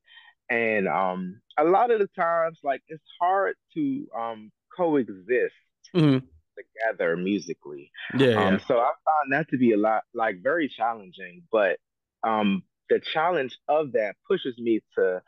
And 0.51 0.89
um, 0.89 1.43
a 1.59 1.65
lot 1.65 1.91
of 1.91 1.99
the 1.99 2.09
times, 2.17 2.59
like 2.63 2.83
it's 2.89 3.05
hard 3.21 3.57
to 3.75 4.07
um, 4.17 4.51
coexist 4.75 5.55
mm-hmm 5.95 6.19
together 6.59 7.17
musically. 7.17 7.91
Yeah, 8.17 8.35
um, 8.35 8.55
yeah. 8.55 8.59
So 8.67 8.79
I 8.79 8.91
found 9.05 9.33
that 9.33 9.49
to 9.51 9.59
be 9.59 9.73
a 9.73 9.77
lot 9.77 10.03
like 10.15 10.43
very 10.43 10.69
challenging, 10.69 11.43
but 11.51 11.79
um, 12.23 12.63
the 12.91 13.01
challenge 13.01 13.59
of 13.69 13.93
that 13.93 14.17
pushes 14.27 14.59
me 14.59 14.81
to 14.97 15.23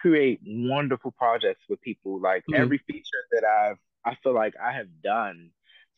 create 0.00 0.40
wonderful 0.44 1.12
projects 1.12 1.62
with 1.68 1.80
people. 1.80 2.20
Like 2.20 2.42
mm-hmm. 2.42 2.60
every 2.60 2.78
feature 2.86 3.24
that 3.32 3.44
I've, 3.44 3.76
I 4.04 4.16
feel 4.22 4.34
like 4.34 4.54
I 4.62 4.72
have 4.72 4.88
done 5.02 5.50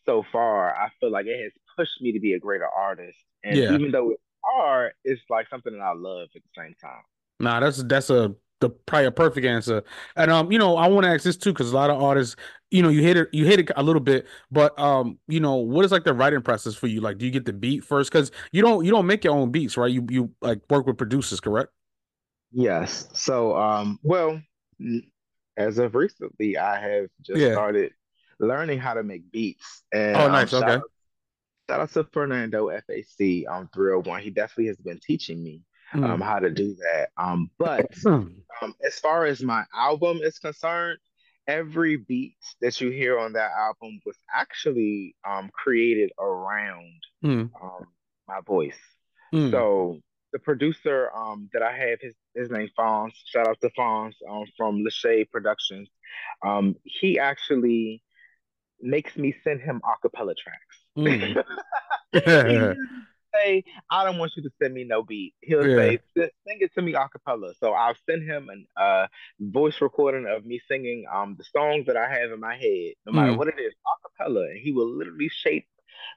so 0.07 0.25
far, 0.31 0.75
I 0.75 0.91
feel 1.01 1.11
like 1.11 1.27
it 1.27 1.43
has 1.43 1.53
pushed 1.77 2.01
me 2.01 2.13
to 2.13 2.21
be 2.21 2.35
a 2.35 2.39
greater 2.39 2.69
artist. 2.69 3.17
And 3.43 3.57
yeah. 3.57 3.73
even 3.73 3.91
though 3.91 4.11
it's 4.11 4.23
hard, 4.45 4.93
it's 5.05 5.23
like 5.31 5.49
something 5.49 5.73
that 5.73 5.83
I 5.83 5.95
love 5.95 6.29
at 6.35 6.43
the 6.43 6.63
same 6.63 6.75
time. 6.81 7.03
Nah, 7.41 7.61
that's 7.61 7.83
that's 7.85 8.11
a 8.11 8.35
the 8.61 8.71
probably 8.71 9.07
a 9.07 9.11
perfect 9.11 9.47
answer. 9.47 9.83
And 10.17 10.31
um, 10.31 10.53
you 10.53 10.59
know, 10.59 10.77
I 10.77 10.87
want 10.89 11.05
to 11.05 11.11
ask 11.11 11.25
this 11.25 11.37
too 11.37 11.53
because 11.53 11.73
a 11.73 11.75
lot 11.75 11.91
of 11.91 12.03
artists, 12.03 12.37
you 12.75 12.83
know, 12.83 12.89
you 12.89 13.03
hit 13.03 13.17
it, 13.17 13.29
you 13.31 13.45
hit 13.45 13.61
it 13.61 13.71
a 13.77 13.83
little 13.85 14.01
bit, 14.01 14.27
but 14.51 14.77
um, 14.81 15.17
you 15.29 15.39
know, 15.39 15.55
what 15.55 15.85
is 15.85 15.93
like 15.93 16.03
the 16.03 16.13
writing 16.13 16.43
process 16.43 16.75
for 16.75 16.89
you? 16.89 17.01
Like, 17.01 17.19
do 17.19 17.25
you 17.25 17.31
get 17.31 17.45
the 17.45 17.53
beat 17.53 17.85
first? 17.85 18.11
Because 18.11 18.33
you 18.51 18.63
don't 18.63 18.85
you 18.85 18.91
don't 18.91 19.07
make 19.07 19.23
your 19.23 19.33
own 19.33 19.53
beats, 19.53 19.77
right? 19.77 19.93
You 19.93 20.05
you 20.11 20.33
like 20.41 20.59
work 20.69 20.85
with 20.85 20.99
producers, 20.99 21.39
correct? 21.39 21.71
Yes. 22.51 23.09
So 23.13 23.57
um, 23.57 24.01
well, 24.03 24.43
as 25.57 25.79
of 25.79 25.95
recently, 25.95 26.59
I 26.59 26.81
have 26.81 27.07
just 27.23 27.39
yeah. 27.39 27.53
started 27.53 27.93
learning 28.41 28.81
how 28.81 28.95
to 28.95 29.05
make 29.05 29.31
beats. 29.31 29.85
And 29.93 30.17
oh, 30.17 30.27
nice. 30.27 30.53
Um, 30.53 30.65
okay. 30.65 30.73
Shout 30.73 30.79
out, 30.79 30.91
shout 31.71 31.81
out 31.81 31.93
to 31.93 32.05
Fernando 32.13 32.71
FAC 32.71 33.49
on 33.49 33.63
um, 33.63 33.71
301. 33.73 34.21
He 34.21 34.31
definitely 34.31 34.67
has 34.67 34.79
been 34.79 34.99
teaching 34.99 35.45
me 35.45 35.63
mm. 35.95 36.05
um, 36.05 36.21
how 36.21 36.41
to 36.41 36.51
do 36.51 36.75
that. 36.75 37.11
Um, 37.17 37.51
but 37.57 37.87
hmm. 38.03 38.27
um, 38.63 38.75
as 38.85 38.99
far 38.99 39.27
as 39.27 39.43
my 39.43 39.65
album 39.73 40.19
is 40.23 40.41
concerned, 40.41 40.99
every 41.47 41.97
beat 41.97 42.37
that 42.61 42.81
you 42.81 42.91
hear 42.91 43.19
on 43.19 43.35
that 43.35 43.51
album 43.59 44.01
was 44.07 44.17
actually 44.35 45.15
um, 45.29 45.51
created 45.53 46.11
around 46.19 47.01
mm. 47.25 47.51
um, 47.63 47.87
my 48.27 48.41
voice. 48.47 48.79
Mm. 49.35 49.51
So 49.51 49.99
the 50.33 50.39
producer 50.39 51.11
um, 51.15 51.49
that 51.53 51.63
I 51.63 51.77
have, 51.77 52.01
his 52.01 52.15
his 52.35 52.51
name 52.51 52.69
Fonz. 52.79 53.13
Shout 53.27 53.47
out 53.47 53.61
to 53.61 53.71
Fonz 53.79 54.15
um, 54.29 54.45
from 54.57 54.85
Lachey 54.85 55.31
Productions. 55.31 55.89
Um, 56.45 56.75
he 56.83 57.19
actually 57.19 58.03
makes 58.81 59.17
me 59.17 59.35
send 59.45 59.61
him 59.61 59.81
acapella 59.85 60.35
tracks. 60.37 61.45
Mm. 62.15 62.77
Say, 63.35 63.65
I 63.91 64.05
don't 64.05 64.19
want 64.19 64.33
you 64.37 64.43
to 64.45 64.51
send 64.63 64.75
me 64.75 64.85
no 64.85 65.03
beat. 65.03 65.35
He'll 65.41 65.67
yeah. 65.67 65.77
say, 65.77 65.99
sing 66.17 66.59
it 66.61 66.73
to 66.75 66.83
me 66.83 66.95
a 66.95 67.09
cappella. 67.09 67.53
So 67.59 67.73
I'll 67.73 67.97
send 68.09 68.29
him 68.29 68.49
a 68.77 68.81
uh, 68.81 69.07
voice 69.41 69.81
recording 69.81 70.27
of 70.27 70.45
me 70.45 70.61
singing 70.69 71.05
um 71.13 71.37
the 71.39 71.45
songs 71.45 71.87
that 71.87 71.97
I 71.97 72.09
have 72.09 72.31
in 72.31 72.41
my 72.41 72.57
head, 72.57 72.95
no 73.07 73.13
matter 73.13 73.33
mm. 73.33 73.39
what 73.39 73.49
it 73.49 73.59
is, 73.59 73.73
a 73.73 74.09
cappella. 74.09 74.43
And 74.43 74.59
he 74.59 74.73
will 74.73 74.97
literally 74.97 75.29
shape 75.31 75.67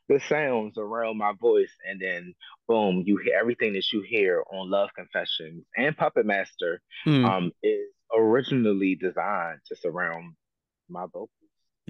the 0.09 0.19
sounds 0.27 0.77
around 0.77 1.17
my 1.17 1.33
voice. 1.39 1.71
And 1.89 2.01
then 2.01 2.33
boom, 2.67 3.03
you 3.05 3.17
hear 3.17 3.37
everything 3.39 3.73
that 3.73 3.91
you 3.91 4.01
hear 4.07 4.43
on 4.51 4.69
Love 4.69 4.89
Confessions 4.95 5.65
and 5.75 5.95
Puppet 5.97 6.25
Master 6.25 6.81
mm. 7.05 7.25
um 7.27 7.51
is 7.63 7.87
originally 8.15 8.95
designed 8.95 9.59
to 9.67 9.75
surround 9.75 10.33
my 10.89 11.05
vocals. 11.05 11.29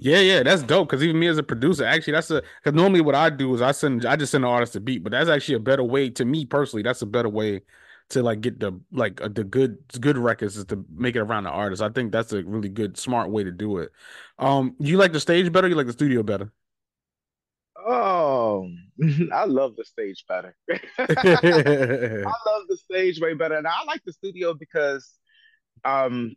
Yeah, 0.00 0.20
yeah, 0.20 0.42
that's 0.44 0.62
dope. 0.62 0.88
Because 0.88 1.02
even 1.02 1.18
me 1.18 1.26
as 1.26 1.38
a 1.38 1.42
producer, 1.42 1.84
actually, 1.84 2.12
that's 2.12 2.30
a 2.30 2.42
because 2.62 2.74
normally 2.76 3.00
what 3.00 3.16
I 3.16 3.30
do 3.30 3.52
is 3.54 3.60
I 3.60 3.72
send 3.72 4.06
I 4.06 4.14
just 4.14 4.30
send 4.30 4.44
the 4.44 4.48
artist 4.48 4.76
a 4.76 4.80
beat, 4.80 5.02
but 5.02 5.10
that's 5.10 5.28
actually 5.28 5.56
a 5.56 5.60
better 5.60 5.82
way 5.82 6.08
to 6.10 6.24
me 6.24 6.46
personally. 6.46 6.84
That's 6.84 7.02
a 7.02 7.06
better 7.06 7.28
way 7.28 7.62
to 8.10 8.22
like 8.22 8.40
get 8.40 8.60
the 8.60 8.80
like 8.92 9.20
uh, 9.20 9.28
the 9.28 9.42
good 9.42 9.78
good 10.00 10.16
records 10.16 10.56
is 10.56 10.64
to 10.66 10.84
make 10.94 11.16
it 11.16 11.20
around 11.20 11.44
the 11.44 11.50
artist. 11.50 11.82
I 11.82 11.88
think 11.88 12.12
that's 12.12 12.32
a 12.32 12.44
really 12.44 12.68
good 12.68 12.96
smart 12.96 13.30
way 13.30 13.42
to 13.42 13.50
do 13.50 13.78
it. 13.78 13.90
Um, 14.38 14.76
you 14.78 14.98
like 14.98 15.12
the 15.12 15.20
stage 15.20 15.50
better? 15.50 15.66
you 15.66 15.74
like 15.74 15.86
the 15.86 15.92
studio 15.92 16.22
better? 16.22 16.52
Oh, 17.76 18.70
I 19.32 19.46
love 19.46 19.74
the 19.76 19.84
stage 19.84 20.24
better. 20.28 20.54
I 20.70 20.76
love 22.46 22.68
the 22.68 22.78
stage 22.84 23.20
way 23.20 23.34
better, 23.34 23.56
and 23.56 23.66
I 23.66 23.84
like 23.84 24.04
the 24.04 24.12
studio 24.12 24.54
because 24.54 25.12
um, 25.84 26.36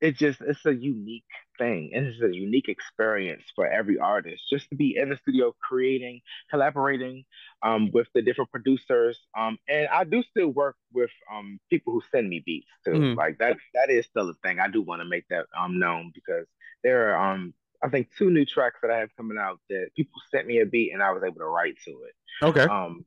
it 0.00 0.16
just 0.16 0.40
it's 0.40 0.64
a 0.64 0.74
unique 0.74 1.24
thing 1.58 1.90
and 1.94 2.06
it's 2.06 2.20
a 2.22 2.34
unique 2.34 2.68
experience 2.68 3.42
for 3.54 3.66
every 3.66 3.98
artist 3.98 4.42
just 4.50 4.68
to 4.68 4.76
be 4.76 4.96
in 4.96 5.10
the 5.10 5.16
studio 5.16 5.54
creating 5.60 6.20
collaborating 6.50 7.24
um, 7.62 7.90
with 7.92 8.06
the 8.14 8.22
different 8.22 8.50
producers 8.50 9.18
um, 9.38 9.58
and 9.68 9.88
i 9.88 10.04
do 10.04 10.22
still 10.22 10.48
work 10.48 10.76
with 10.92 11.10
um, 11.32 11.58
people 11.70 11.92
who 11.92 12.02
send 12.10 12.28
me 12.28 12.42
beats 12.44 12.68
too 12.84 12.92
mm-hmm. 12.92 13.18
like 13.18 13.38
that 13.38 13.56
that 13.74 13.90
is 13.90 14.06
still 14.06 14.28
a 14.28 14.34
thing 14.42 14.58
i 14.58 14.68
do 14.68 14.82
want 14.82 15.00
to 15.00 15.06
make 15.06 15.26
that 15.28 15.46
um, 15.58 15.78
known 15.78 16.10
because 16.14 16.46
there 16.82 17.14
are 17.14 17.32
um, 17.32 17.54
i 17.82 17.88
think 17.88 18.08
two 18.16 18.30
new 18.30 18.44
tracks 18.44 18.78
that 18.82 18.90
i 18.90 18.98
have 18.98 19.14
coming 19.16 19.38
out 19.38 19.60
that 19.70 19.88
people 19.96 20.20
sent 20.30 20.46
me 20.46 20.60
a 20.60 20.66
beat 20.66 20.92
and 20.92 21.02
i 21.02 21.10
was 21.10 21.22
able 21.24 21.38
to 21.38 21.46
write 21.46 21.76
to 21.84 21.90
it 21.90 22.44
okay 22.44 22.62
um, 22.64 23.04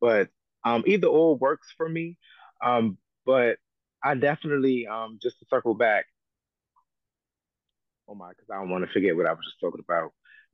but 0.00 0.28
um, 0.64 0.82
either 0.86 1.06
or 1.06 1.36
works 1.36 1.72
for 1.76 1.88
me 1.88 2.18
um, 2.64 2.98
but 3.24 3.56
i 4.02 4.14
definitely 4.14 4.86
um, 4.86 5.18
just 5.22 5.38
to 5.38 5.46
circle 5.50 5.74
back 5.74 6.06
oh 8.08 8.14
my, 8.14 8.30
because 8.30 8.48
I 8.50 8.56
don't 8.56 8.70
want 8.70 8.84
to 8.84 8.92
forget 8.92 9.16
what 9.16 9.26
I 9.26 9.32
was 9.32 9.44
just 9.44 9.60
talking 9.60 9.84
about. 9.86 10.12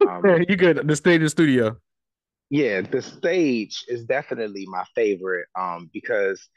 Um, 0.09 0.45
you 0.49 0.57
good? 0.57 0.87
The 0.87 0.97
stage 0.97 1.21
and 1.21 1.31
studio. 1.31 1.77
Yeah, 2.51 2.83
the 2.83 3.01
stage 3.01 3.85
is 3.89 4.05
definitely 4.05 4.67
my 4.67 4.85
favorite 4.95 5.47
um, 5.59 5.89
because 5.93 6.49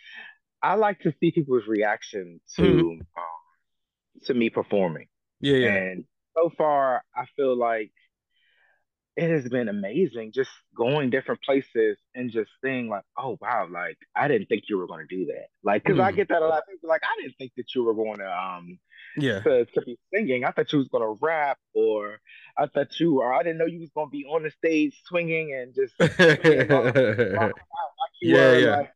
I 0.62 0.76
like 0.76 1.00
to 1.02 1.14
see 1.20 1.32
people's 1.32 1.68
reaction 1.68 2.42
to 2.56 2.62
mm-hmm. 2.62 3.02
um, 3.02 4.22
to 4.26 4.34
me 4.34 4.50
performing. 4.50 5.08
Yeah, 5.40 5.58
yeah. 5.58 5.74
And 5.74 6.06
so 6.36 6.52
far, 6.58 7.04
I 7.16 7.26
feel 7.36 7.56
like 7.56 7.92
it 9.18 9.30
has 9.30 9.48
been 9.48 9.70
amazing 9.70 10.34
just 10.34 10.50
going 10.76 11.10
different 11.10 11.42
places 11.42 11.98
and 12.14 12.30
just 12.30 12.52
seeing 12.64 12.90
like, 12.90 13.04
oh 13.18 13.38
wow, 13.42 13.68
like 13.72 13.98
I 14.16 14.28
didn't 14.28 14.48
think 14.48 14.64
you 14.68 14.78
were 14.78 14.88
going 14.88 15.08
to 15.08 15.16
do 15.16 15.26
that. 15.28 15.48
Like, 15.64 15.84
because 15.84 16.00
mm. 16.00 16.04
I 16.04 16.12
get 16.12 16.28
that 16.30 16.42
a 16.42 16.48
lot. 16.48 16.64
People 16.70 16.90
like, 16.90 17.02
I 17.04 17.22
didn't 17.22 17.38
think 17.38 17.54
that 17.56 17.74
you 17.74 17.84
were 17.84 17.94
going 17.94 18.20
to 18.20 18.30
um 18.30 18.78
yeah 19.18 19.40
to, 19.40 19.66
to 19.66 19.82
be 19.82 19.98
singing. 20.14 20.44
I 20.44 20.52
thought 20.52 20.72
you 20.74 20.80
was 20.80 20.90
going 20.90 21.04
to 21.04 21.18
rap, 21.26 21.58
or 21.74 22.20
I 22.58 22.68
thought 22.68 23.00
you, 23.00 23.22
or 23.22 23.34
I 23.34 23.44
didn't 23.44 23.58
know 23.58 23.66
you 23.66 23.80
was 23.80 23.92
going 23.96 24.08
to 24.08 24.12
be 24.12 24.26
on 24.26 24.44
the 24.44 24.52
stage 24.52 25.02
swinging 25.06 25.54
and 25.54 25.74
just 25.74 25.94
like 26.00 26.18
yeah, 28.22 28.58
yeah. 28.58 28.76
Like, 28.78 28.92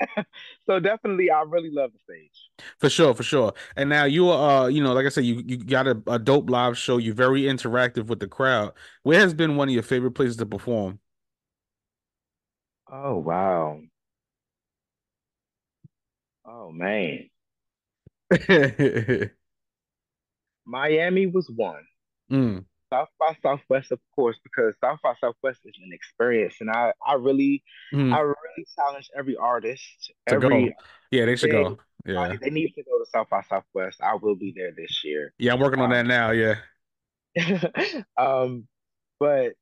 so 0.66 0.80
definitely, 0.80 1.30
I 1.30 1.42
really 1.42 1.70
love 1.70 1.92
the 1.92 1.98
stage. 1.98 2.50
For 2.78 2.88
sure, 2.88 3.14
for 3.14 3.22
sure. 3.24 3.52
And 3.76 3.88
now 3.90 4.04
you 4.04 4.28
are 4.28 4.64
uh, 4.64 4.68
you 4.68 4.82
know, 4.82 4.92
like 4.92 5.06
I 5.06 5.08
said, 5.08 5.24
you 5.24 5.42
you 5.46 5.56
got 5.58 5.86
a, 5.88 6.00
a 6.06 6.18
dope 6.18 6.48
live 6.48 6.78
show. 6.78 6.98
You're 6.98 7.14
very 7.14 7.42
interactive 7.42 8.06
with 8.06 8.20
the 8.20 8.28
crowd. 8.28 8.72
Where 9.02 9.18
has 9.20 9.34
been 9.34 9.56
one 9.56 9.68
of 9.68 9.74
your 9.74 9.82
favorite 9.82 10.12
places 10.12 10.36
to 10.38 10.46
perform? 10.46 11.00
Oh 12.90 13.18
wow. 13.18 13.82
Oh 16.46 16.70
man. 16.72 17.28
Miami 20.66 21.26
was 21.26 21.48
one. 21.48 21.86
Mm. 22.30 22.64
South 22.94 23.08
by 23.18 23.36
Southwest, 23.42 23.92
of 23.92 23.98
course, 24.14 24.38
because 24.42 24.74
South 24.80 24.98
by 25.02 25.14
Southwest 25.20 25.60
is 25.64 25.74
an 25.82 25.90
experience, 25.92 26.54
and 26.60 26.70
I, 26.70 26.92
I 27.04 27.14
really, 27.14 27.62
mm. 27.92 28.14
I 28.14 28.20
really 28.20 28.66
challenge 28.76 29.10
every 29.16 29.36
artist, 29.36 30.12
to 30.28 30.34
every, 30.34 30.66
go. 30.66 30.72
yeah, 31.10 31.24
they 31.26 31.36
should 31.36 31.50
they, 31.50 31.62
go. 31.62 31.78
Yeah, 32.06 32.36
they 32.40 32.50
need 32.50 32.72
to 32.74 32.82
go 32.82 32.98
to 32.98 33.06
South 33.10 33.28
by 33.30 33.42
Southwest. 33.48 34.00
I 34.02 34.14
will 34.14 34.36
be 34.36 34.52
there 34.56 34.72
this 34.76 35.02
year. 35.04 35.32
Yeah, 35.38 35.54
I'm 35.54 35.60
working 35.60 35.80
on 35.80 35.90
that 35.90 36.00
um, 36.00 36.08
now. 36.08 36.30
Yeah. 36.30 36.54
um, 38.16 38.68
but 39.18 39.54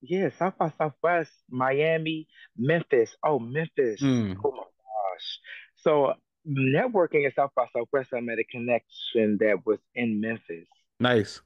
yeah, 0.00 0.30
South 0.38 0.54
by 0.58 0.72
Southwest, 0.78 1.32
Miami, 1.50 2.28
Memphis. 2.56 3.14
Oh, 3.24 3.38
Memphis. 3.38 4.00
Mm. 4.00 4.36
Oh 4.44 4.52
my 4.52 4.62
gosh. 4.62 5.38
So 5.76 6.14
networking 6.48 7.26
at 7.26 7.34
South 7.34 7.50
by 7.56 7.66
Southwest, 7.76 8.10
I 8.14 8.20
met 8.20 8.38
a 8.38 8.44
connection 8.44 9.38
that 9.40 9.66
was 9.66 9.78
in 9.94 10.20
Memphis. 10.20 10.68
Nice. 11.00 11.40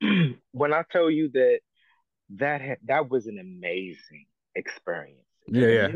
And 0.00 0.36
when 0.52 0.72
I 0.72 0.84
tell 0.90 1.10
you 1.10 1.30
that 1.34 1.60
that 2.36 2.60
had, 2.60 2.78
that 2.86 3.10
was 3.10 3.26
an 3.26 3.38
amazing 3.38 4.26
experience. 4.54 5.18
Yeah, 5.46 5.66
yeah. 5.66 5.88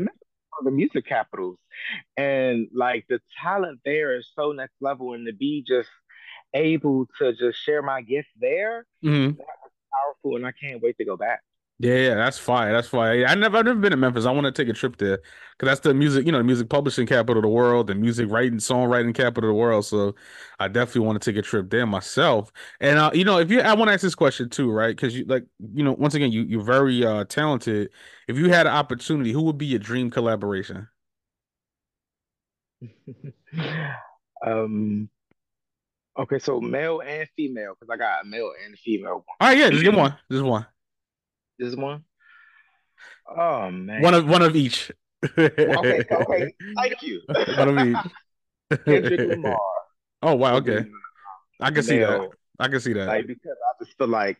The 0.63 0.71
music 0.71 1.05
capitals, 1.05 1.57
and 2.15 2.67
like 2.73 3.05
the 3.07 3.19
talent 3.41 3.79
there 3.85 4.17
is 4.17 4.27
so 4.35 4.51
next 4.53 4.73
level, 4.81 5.13
and 5.13 5.27
to 5.27 5.33
be 5.33 5.63
just 5.67 5.89
able 6.53 7.07
to 7.19 7.31
just 7.33 7.59
share 7.59 7.83
my 7.83 8.01
gift 8.01 8.29
there, 8.39 8.87
mm-hmm. 9.05 9.37
that 9.37 9.37
was 9.37 9.71
powerful, 9.93 10.35
and 10.35 10.47
I 10.47 10.51
can't 10.51 10.81
wait 10.81 10.97
to 10.97 11.05
go 11.05 11.15
back. 11.15 11.41
Yeah, 11.79 11.95
yeah, 11.95 12.15
that's 12.15 12.39
fine. 12.39 12.71
That's 12.73 12.87
fine. 12.87 13.23
I 13.25 13.35
never, 13.35 13.57
I've 13.57 13.65
never 13.65 13.79
been 13.79 13.91
to 13.91 13.97
Memphis. 13.97 14.25
I 14.25 14.31
want 14.31 14.45
to 14.45 14.51
take 14.51 14.67
a 14.67 14.73
trip 14.73 14.97
there 14.97 15.17
because 15.51 15.67
that's 15.67 15.79
the 15.81 15.93
music, 15.93 16.25
you 16.25 16.31
know, 16.31 16.39
the 16.39 16.43
music 16.43 16.69
publishing 16.69 17.05
capital 17.05 17.37
of 17.37 17.43
the 17.43 17.49
world, 17.49 17.85
the 17.85 17.93
music 17.93 18.31
writing, 18.31 18.57
songwriting 18.57 19.13
capital 19.13 19.51
of 19.51 19.53
the 19.53 19.59
world. 19.59 19.85
So 19.85 20.15
I 20.59 20.69
definitely 20.69 21.01
want 21.05 21.21
to 21.21 21.31
take 21.31 21.37
a 21.37 21.43
trip 21.43 21.69
there 21.69 21.85
myself. 21.85 22.51
And 22.79 22.97
uh, 22.97 23.11
you 23.13 23.23
know, 23.23 23.37
if 23.37 23.51
you, 23.51 23.61
I 23.61 23.75
want 23.75 23.89
to 23.89 23.93
ask 23.93 24.01
this 24.01 24.15
question 24.15 24.49
too, 24.49 24.71
right? 24.71 24.95
Because 24.95 25.15
you, 25.15 25.25
like, 25.25 25.45
you 25.75 25.83
know, 25.83 25.93
once 25.93 26.15
again, 26.15 26.31
you 26.31 26.41
you're 26.43 26.63
very 26.63 27.05
uh 27.05 27.25
talented. 27.25 27.91
If 28.27 28.37
you 28.37 28.49
had 28.49 28.65
an 28.65 28.73
opportunity, 28.73 29.31
who 29.31 29.43
would 29.43 29.59
be 29.59 29.67
your 29.67 29.79
dream 29.79 30.09
collaboration? 30.09 30.87
um. 34.45 35.09
Okay, 36.17 36.39
so 36.39 36.59
male 36.59 37.01
and 37.01 37.29
female, 37.35 37.75
because 37.79 37.93
I 37.93 37.97
got 37.97 38.23
a 38.23 38.27
male 38.27 38.51
and 38.65 38.77
female. 38.79 39.23
All 39.39 39.47
right, 39.49 39.57
yeah, 39.57 39.69
just 39.69 39.83
get 39.83 39.93
one. 39.93 40.17
Just 40.31 40.43
one. 40.43 40.65
This 41.59 41.75
one. 41.75 42.03
Oh 43.27 43.71
man. 43.71 44.01
One 44.01 44.13
of 44.13 44.27
one 44.27 44.41
of 44.41 44.55
each. 44.55 44.91
okay, 45.37 46.03
okay. 46.11 46.53
Thank 46.75 47.01
you. 47.01 47.21
one 47.57 47.77
of 47.77 47.87
each. 47.87 48.81
Kendrick 48.85 49.29
Lamar. 49.29 49.57
Oh 50.21 50.35
wow, 50.35 50.55
okay. 50.57 50.85
I 51.59 51.71
can 51.71 51.83
see 51.83 51.99
that. 51.99 52.29
I 52.59 52.67
can 52.67 52.79
see 52.79 52.93
that. 52.93 53.07
Like 53.07 53.27
because 53.27 53.57
I 53.69 53.83
just 53.83 53.97
feel 53.97 54.07
like 54.07 54.39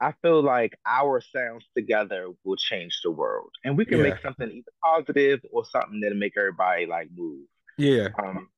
I 0.00 0.12
feel 0.22 0.42
like 0.42 0.78
our 0.86 1.20
sounds 1.20 1.64
together 1.76 2.28
will 2.44 2.56
change 2.56 3.00
the 3.02 3.10
world. 3.10 3.50
And 3.64 3.76
we 3.76 3.84
can 3.84 3.98
yeah. 3.98 4.10
make 4.10 4.20
something 4.22 4.48
either 4.48 4.72
positive 4.82 5.40
or 5.50 5.64
something 5.64 6.00
that'll 6.00 6.18
make 6.18 6.34
everybody 6.36 6.86
like 6.86 7.08
move. 7.14 7.46
Yeah. 7.78 8.08
Um 8.22 8.48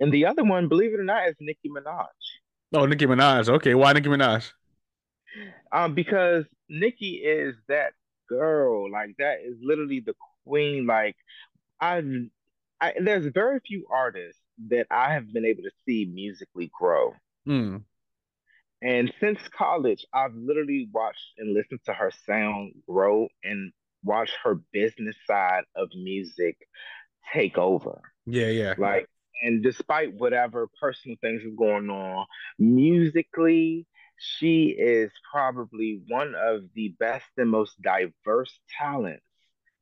and 0.00 0.12
the 0.12 0.26
other 0.26 0.44
one, 0.44 0.68
believe 0.68 0.92
it 0.92 1.00
or 1.00 1.04
not, 1.04 1.28
is 1.28 1.36
Nicki 1.40 1.68
Minaj. 1.68 2.06
Oh, 2.72 2.86
Nicki 2.86 3.06
Minaj. 3.06 3.48
Okay, 3.48 3.74
why 3.74 3.92
Nicki 3.92 4.08
Minaj? 4.08 4.50
Um, 5.72 5.94
because 5.94 6.44
Nicki 6.68 7.16
is 7.16 7.56
that 7.68 7.92
girl. 8.28 8.90
Like 8.90 9.16
that 9.18 9.38
is 9.44 9.56
literally 9.62 10.00
the 10.00 10.14
queen. 10.46 10.86
Like 10.86 11.16
I, 11.80 12.02
I 12.80 12.94
there's 13.00 13.26
very 13.32 13.60
few 13.60 13.86
artists 13.90 14.40
that 14.68 14.86
I 14.90 15.12
have 15.12 15.32
been 15.32 15.44
able 15.44 15.62
to 15.62 15.70
see 15.86 16.10
musically 16.12 16.70
grow. 16.78 17.14
Mm. 17.46 17.82
And 18.82 19.12
since 19.18 19.38
college, 19.56 20.04
I've 20.12 20.34
literally 20.34 20.88
watched 20.92 21.32
and 21.38 21.54
listened 21.54 21.80
to 21.86 21.94
her 21.94 22.12
sound 22.26 22.74
grow 22.86 23.28
and 23.42 23.72
watched 24.02 24.36
her 24.42 24.60
business 24.72 25.16
side 25.26 25.64
of 25.74 25.88
music 25.94 26.56
take 27.32 27.56
over. 27.56 28.02
Yeah, 28.26 28.48
yeah. 28.48 28.74
Like, 28.76 29.08
and 29.42 29.62
despite 29.62 30.14
whatever 30.14 30.68
personal 30.80 31.16
things 31.22 31.42
are 31.44 31.56
going 31.56 31.88
on, 31.88 32.26
musically, 32.58 33.86
she 34.16 34.66
is 34.66 35.10
probably 35.30 36.00
one 36.08 36.34
of 36.36 36.62
the 36.74 36.94
best 36.98 37.26
and 37.36 37.50
most 37.50 37.80
diverse 37.82 38.58
talents 38.78 39.24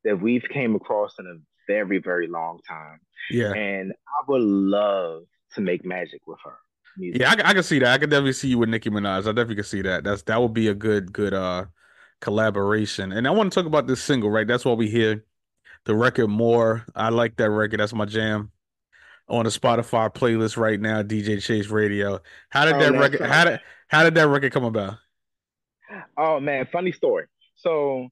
that 0.04 0.20
we've 0.20 0.44
came 0.48 0.74
across 0.74 1.18
in 1.18 1.26
a 1.26 1.34
very 1.66 1.98
very 1.98 2.26
long 2.26 2.58
time. 2.68 2.98
Yeah. 3.30 3.52
And 3.52 3.92
i 3.92 4.24
would 4.26 4.42
love 4.42 5.22
to 5.54 5.60
make 5.60 5.84
magic 5.84 6.20
with 6.26 6.38
her 6.44 6.58
music. 6.96 7.20
yeah 7.20 7.30
I, 7.30 7.50
I, 7.50 7.54
can 7.54 7.62
see 7.62 7.78
that. 7.78 7.92
I 7.92 7.98
can 7.98 8.10
definitely 8.10 8.32
see 8.32 8.48
you 8.48 8.58
with 8.58 8.68
nicki 8.68 8.90
minaj. 8.90 9.20
I 9.20 9.32
definitely 9.32 9.56
can 9.56 9.64
see 9.64 9.82
that. 9.82 10.04
That's 10.04 10.22
that 10.22 10.40
would 10.40 10.54
be 10.54 10.68
a 10.68 10.74
good 10.74 11.12
good 11.12 11.34
uh 11.34 11.66
collaboration. 12.20 13.12
And 13.12 13.26
i 13.26 13.30
want 13.30 13.52
to 13.52 13.54
talk 13.58 13.66
about 13.66 13.86
this 13.86 14.02
single 14.02 14.30
right? 14.30 14.46
That's 14.46 14.64
why 14.64 14.72
we 14.72 14.88
hear 14.88 15.24
the 15.84 15.94
record 15.94 16.28
more. 16.28 16.84
I 16.94 17.10
like 17.10 17.36
that 17.36 17.50
record. 17.50 17.80
That's 17.80 17.94
my 17.94 18.04
jam. 18.04 18.50
On 19.28 19.44
the 19.44 19.50
Spotify 19.50 20.12
playlist 20.12 20.56
right 20.56 20.80
now, 20.80 21.02
DJ 21.02 21.40
Chase 21.42 21.68
Radio. 21.68 22.20
How 22.50 22.64
did 22.64 22.74
oh, 22.74 22.78
that 22.80 22.92
record? 22.92 23.20
How 23.22 23.44
did 23.44 23.60
how 23.92 24.02
did 24.02 24.14
that 24.14 24.26
record 24.26 24.52
come 24.52 24.64
about? 24.64 24.94
Oh 26.16 26.40
man, 26.40 26.66
funny 26.72 26.92
story. 26.92 27.26
So 27.56 28.08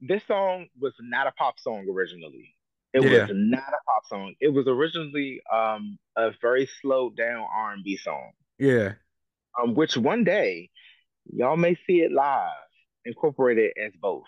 this 0.00 0.22
song 0.28 0.68
was 0.80 0.94
not 1.00 1.26
a 1.26 1.32
pop 1.32 1.58
song 1.58 1.86
originally. 1.92 2.54
It 2.92 3.02
yeah. 3.02 3.22
was 3.22 3.30
not 3.34 3.68
a 3.68 3.82
pop 3.84 4.06
song. 4.06 4.34
It 4.40 4.50
was 4.50 4.68
originally 4.68 5.42
um, 5.52 5.98
a 6.16 6.30
very 6.40 6.68
slowed 6.80 7.16
down 7.16 7.44
R 7.52 7.72
and 7.72 7.82
B 7.82 7.96
song. 7.96 8.30
Yeah. 8.60 8.92
Um, 9.60 9.74
which 9.74 9.96
one 9.96 10.22
day 10.22 10.70
y'all 11.26 11.56
may 11.56 11.74
see 11.84 12.02
it 12.02 12.12
live, 12.12 12.52
incorporated 13.04 13.72
as 13.76 13.92
both. 14.00 14.22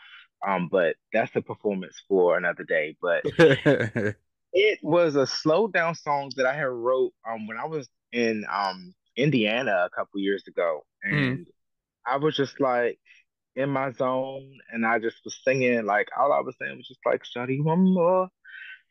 Um, 0.47 0.69
but 0.69 0.97
that's 1.13 1.33
the 1.33 1.41
performance 1.41 2.03
for 2.09 2.37
another 2.37 2.65
day. 2.65 2.97
But 3.01 3.23
it 4.53 4.79
was 4.83 5.15
a 5.15 5.29
slowed 5.29 5.73
down 5.73 5.95
song 5.95 6.33
that 6.37 6.47
I 6.47 6.55
had 6.55 6.65
wrote 6.65 7.13
um 7.29 7.47
when 7.47 7.59
I 7.59 7.67
was 7.67 7.89
in 8.11 8.45
um 8.53 8.93
Indiana 9.17 9.87
a 9.87 9.91
couple 9.91 10.21
years 10.21 10.45
ago. 10.47 10.85
And 11.11 11.39
mm. 11.39 11.45
I 12.07 12.17
was 12.17 12.37
just 12.37 12.61
like 12.61 12.99
in 13.55 13.71
my 13.71 13.93
zone, 13.93 14.59
and 14.73 14.87
I 14.87 14.99
just 14.99 15.17
was 15.25 15.39
singing 15.45 15.85
like 15.85 16.09
all 16.19 16.33
I 16.33 16.41
was 16.41 16.55
saying 16.61 16.77
was 16.77 16.89
just 16.89 17.01
like 17.05 17.23
"Shawty, 17.25 17.63
one 17.63 17.93
more," 17.93 18.29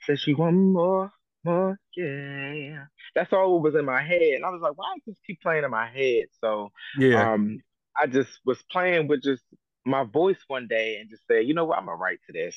said 0.02 0.20
she 0.20 0.34
one 0.34 0.74
more, 0.74 1.12
more, 1.46 1.80
yeah. 1.96 2.86
that's 3.14 3.32
all 3.32 3.62
was 3.62 3.76
in 3.76 3.86
my 3.86 4.02
head. 4.02 4.34
And 4.34 4.46
I 4.46 4.50
was 4.50 4.62
like, 4.62 4.78
why 4.78 4.94
does 4.96 5.04
this 5.06 5.22
keep 5.26 5.42
playing 5.42 5.64
in 5.64 5.72
my 5.72 5.88
head? 5.88 6.26
So 6.42 6.72
yeah, 6.98 7.34
um, 7.34 7.60
I 8.00 8.08
just 8.08 8.32
was 8.46 8.62
playing 8.72 9.08
with 9.08 9.22
just 9.22 9.44
my 9.86 10.04
voice 10.04 10.40
one 10.48 10.68
day 10.68 10.98
and 10.98 11.10
just 11.10 11.24
said, 11.28 11.46
you 11.46 11.54
know 11.54 11.66
what, 11.66 11.78
I'm 11.78 11.86
gonna 11.86 11.98
write 11.98 12.20
to 12.26 12.34
this. 12.34 12.56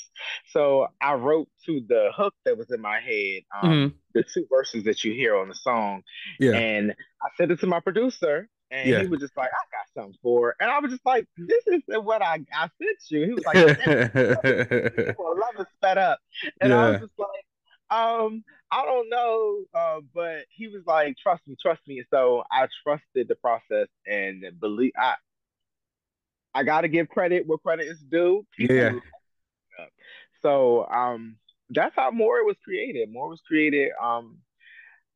So 0.52 0.88
I 1.00 1.14
wrote 1.14 1.48
to 1.66 1.82
the 1.86 2.10
hook 2.16 2.34
that 2.44 2.56
was 2.56 2.70
in 2.70 2.80
my 2.80 3.00
head, 3.00 3.42
um, 3.62 3.70
mm-hmm. 3.70 3.96
the 4.14 4.24
two 4.24 4.46
verses 4.50 4.84
that 4.84 5.04
you 5.04 5.12
hear 5.12 5.36
on 5.36 5.48
the 5.48 5.54
song. 5.54 6.02
Yeah. 6.40 6.52
And 6.52 6.92
I 7.22 7.28
sent 7.36 7.52
it 7.52 7.60
to 7.60 7.66
my 7.66 7.80
producer, 7.80 8.48
and 8.70 8.88
yeah. 8.88 9.00
he 9.00 9.06
was 9.06 9.20
just 9.20 9.36
like, 9.36 9.50
I 9.50 9.64
got 9.76 10.02
something 10.02 10.18
for 10.22 10.50
it. 10.50 10.56
And 10.60 10.70
I 10.70 10.78
was 10.78 10.90
just 10.90 11.06
like, 11.06 11.26
this 11.36 11.66
is 11.66 11.82
what 11.88 12.22
I, 12.22 12.40
I 12.52 12.68
sent 12.80 12.98
you. 13.08 13.24
He 13.24 13.32
was 13.32 13.44
like, 13.44 13.56
love 15.18 15.54
is 15.58 15.66
sped 15.76 15.98
up. 15.98 16.18
And 16.60 16.70
yeah. 16.70 16.78
I 16.78 16.90
was 16.90 17.00
just 17.00 17.12
like, 17.18 17.44
um, 17.90 18.44
I 18.70 18.84
don't 18.84 19.08
know, 19.08 19.60
uh, 19.74 20.00
but 20.14 20.44
he 20.50 20.68
was 20.68 20.82
like, 20.86 21.16
trust 21.16 21.42
me, 21.46 21.56
trust 21.60 21.80
me. 21.86 22.02
So 22.10 22.44
I 22.50 22.68
trusted 22.82 23.28
the 23.28 23.36
process 23.36 23.88
and 24.06 24.44
believe 24.60 24.92
I 24.96 25.14
I 26.54 26.64
gotta 26.64 26.88
give 26.88 27.08
credit 27.08 27.46
where 27.46 27.58
credit 27.58 27.86
is 27.86 28.00
due. 28.00 28.46
Yeah. 28.58 28.92
So 30.42 30.86
um 30.86 31.36
that's 31.70 31.94
how 31.94 32.10
more 32.10 32.44
was 32.44 32.56
created. 32.64 33.10
More 33.12 33.28
was 33.28 33.42
created 33.46 33.90
um 34.02 34.38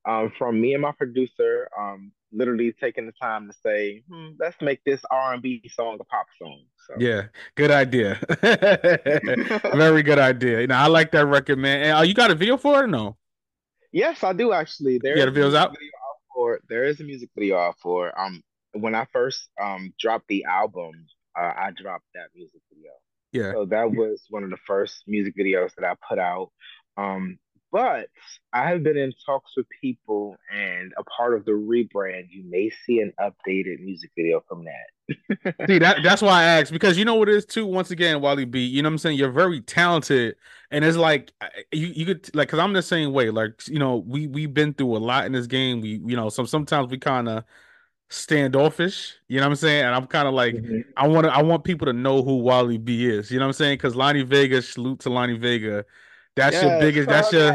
um 0.07 0.33
from 0.39 0.61
me 0.61 0.73
and 0.75 0.83
my 0.83 0.93
producer, 0.93 1.69
um 1.79 2.13
literally 2.33 2.73
taking 2.73 3.07
the 3.07 3.13
time 3.13 3.49
to 3.49 3.55
say, 3.65 4.03
hmm, 4.11 4.31
let's 4.39 4.57
make 4.61 4.83
this 4.85 5.01
R 5.11 5.35
and 5.35 5.43
B 5.43 5.63
song 5.75 5.99
a 6.01 6.05
pop 6.05 6.27
song. 6.39 6.63
So. 6.87 6.95
Yeah, 6.99 7.25
good 7.55 7.71
idea. 7.71 8.19
Very 9.75 10.03
good 10.03 10.19
idea. 10.19 10.63
You 10.63 10.67
know, 10.67 10.77
I 10.77 10.87
like 10.87 11.13
that 11.13 11.27
record, 11.27 11.59
man. 11.59 11.83
And, 11.83 11.99
uh, 11.99 12.03
you 12.03 12.15
got 12.15 12.31
a 12.31 12.35
video 12.35 12.57
for 12.57 12.81
it 12.81 12.85
or 12.85 12.89
no? 12.89 13.17
Yes, 13.93 14.25
I 14.25 14.33
do 14.33 14.53
actually. 14.53 14.99
There 14.99 15.17
yeah, 15.17 15.27
the 15.27 15.31
video's 15.31 15.55
out. 15.55 15.71
Video 15.71 15.89
out 15.89 16.17
for 16.35 16.61
there 16.69 16.85
is 16.85 17.01
a 17.01 17.05
music 17.05 17.29
video 17.35 17.59
out 17.59 17.77
for 17.83 18.19
um 18.19 18.43
when 18.73 18.95
I 18.95 19.07
first 19.13 19.49
um 19.61 19.93
dropped 19.99 20.29
the 20.29 20.45
album, 20.45 20.93
uh, 21.39 21.53
I 21.57 21.71
dropped 21.77 22.07
that 22.15 22.29
music 22.35 22.63
video. 22.73 22.91
Yeah. 23.33 23.53
So 23.53 23.67
that 23.67 23.91
was 23.91 24.23
one 24.31 24.45
of 24.45 24.51
the 24.51 24.59
first 24.67 25.05
music 25.07 25.35
videos 25.37 25.75
that 25.77 25.85
I 25.85 25.95
put 26.09 26.19
out. 26.19 26.51
Um, 26.97 27.39
but 27.73 28.09
I 28.53 28.69
have 28.69 28.83
been 28.83 28.99
in 28.99 29.13
talks 29.25 29.53
with 29.57 29.67
people, 29.81 30.37
and 30.55 30.93
a 30.99 31.05
part 31.05 31.35
of 31.35 31.47
the 31.47 31.53
rebrand, 31.53 32.27
you 32.31 32.45
may 32.45 32.71
see 32.85 33.01
an 33.01 33.13
updated 33.19 33.81
music 33.81 34.11
video 34.15 34.45
from 34.47 34.65
that. 34.65 35.67
see 35.67 35.79
that 35.79 35.99
that's 36.05 36.23
why 36.23 36.43
I 36.43 36.45
asked 36.45 36.71
because 36.71 36.97
you 36.97 37.05
know 37.05 37.15
what 37.15 37.29
it 37.29 37.35
is 37.35 37.47
too. 37.47 37.67
Once 37.67 37.91
again, 37.91 38.21
Wally 38.21 38.45
B, 38.45 38.61
you 38.61 38.83
know 38.83 38.89
what 38.89 38.93
I'm 38.93 38.99
saying. 38.99 39.19
You're 39.19 39.33
very 39.33 39.63
talented, 39.63 40.37
and 40.71 40.85
it's 40.85 40.97
like 40.97 41.33
you 41.73 41.87
you 41.89 42.07
could 42.07 42.35
like 42.37 42.49
because 42.49 42.59
I'm 42.59 42.75
the 42.75 42.83
same 42.83 43.13
way. 43.13 43.31
Like 43.31 43.67
you 43.67 43.79
know, 43.79 44.05
we 44.07 44.27
we've 44.27 44.53
been 44.53 44.75
through 44.75 44.97
a 44.97 44.99
lot 44.99 45.25
in 45.25 45.33
this 45.33 45.47
game. 45.47 45.81
We 45.81 46.01
you 46.07 46.17
know, 46.17 46.29
some 46.29 46.47
sometimes 46.47 46.91
we 46.91 46.99
kind 46.99 47.29
of 47.29 47.45
standoffish. 48.13 49.15
You 49.29 49.39
know 49.39 49.47
what 49.47 49.53
I'm 49.53 49.57
saying? 49.57 49.85
And 49.85 49.95
I'm 49.95 50.07
kind 50.07 50.29
of 50.29 50.35
like, 50.35 50.55
mm-hmm. 50.55 50.81
I 50.97 51.09
want 51.09 51.25
to, 51.25 51.33
I 51.33 51.43
want 51.43 51.65
people 51.65 51.87
to 51.87 51.93
know 51.93 52.23
who 52.23 52.39
Wally 52.39 52.79
B 52.79 53.07
is. 53.07 53.31
You 53.31 53.39
know 53.39 53.47
what 53.47 53.51
I'm 53.51 53.55
saying? 53.55 53.79
Because 53.79 53.97
Lonnie 53.97 54.23
Vega, 54.23 54.61
salute 54.61 55.01
to 55.01 55.11
Lonnie 55.11 55.39
Vega. 55.39 55.85
That's 56.35 56.57
yeah, 56.57 56.71
your 56.71 56.81
biggest. 56.81 57.09
That's 57.11 57.31
your 57.31 57.55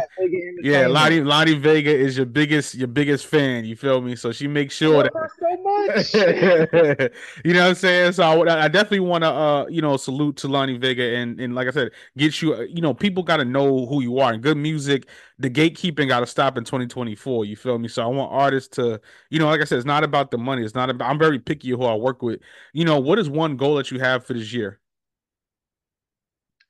yeah. 0.62 0.86
Lonnie 0.86 1.22
Lonnie 1.22 1.56
Vega 1.56 1.90
is 1.90 2.16
your 2.16 2.28
biggest 2.28 2.76
your 2.76 2.88
biggest 2.88 3.26
fan. 3.26 3.66
You 3.66 3.76
feel 3.76 4.02
me? 4.02 4.16
So 4.16 4.32
she 4.32 4.48
makes 4.48 4.76
sure 4.76 5.02
that. 5.02 5.12
So 5.40 5.50
much. 5.64 7.12
you 7.46 7.54
know 7.54 7.62
what 7.62 7.70
I'm 7.70 7.76
saying? 7.76 8.12
So 8.12 8.24
I, 8.24 8.66
I 8.66 8.68
definitely 8.68 9.00
want 9.00 9.24
to 9.24 9.30
uh 9.30 9.66
you 9.68 9.82
know 9.82 9.98
salute 9.98 10.38
to 10.38 10.48
Lonnie 10.48 10.78
Vega 10.78 11.16
and 11.16 11.40
and 11.40 11.56
like 11.56 11.68
I 11.68 11.72
said, 11.72 11.92
get 12.18 12.40
you 12.40 12.62
you 12.66 12.82
know 12.82 12.94
people 12.94 13.24
got 13.24 13.38
to 13.38 13.46
know 13.46 13.88
who 13.88 14.04
you 14.04 14.20
are 14.20 14.32
and 14.32 14.44
good 14.44 14.58
music. 14.58 15.10
The 15.40 15.50
gatekeeping 15.50 16.08
got 16.08 16.20
to 16.20 16.28
stop 16.28 16.56
in 16.56 16.64
2024. 16.64 17.46
You 17.46 17.56
feel 17.56 17.80
me? 17.80 17.88
So 17.88 18.04
I 18.04 18.08
want 18.08 18.32
artists 18.32 18.76
to 18.76 19.02
you 19.32 19.40
know 19.40 19.48
like 19.48 19.62
I 19.62 19.64
said, 19.64 19.80
it's 19.80 19.88
not 19.88 20.04
about 20.04 20.30
the 20.30 20.38
money. 20.38 20.64
It's 20.64 20.76
not 20.76 20.92
about. 20.92 21.10
I'm 21.10 21.18
very 21.18 21.40
picky 21.40 21.70
who 21.70 21.84
I 21.84 21.96
work 21.96 22.22
with. 22.22 22.42
You 22.74 22.86
know 22.86 23.00
what 23.00 23.18
is 23.18 23.28
one 23.28 23.58
goal 23.58 23.76
that 23.78 23.90
you 23.90 24.00
have 24.00 24.24
for 24.24 24.34
this 24.34 24.54
year? 24.54 24.80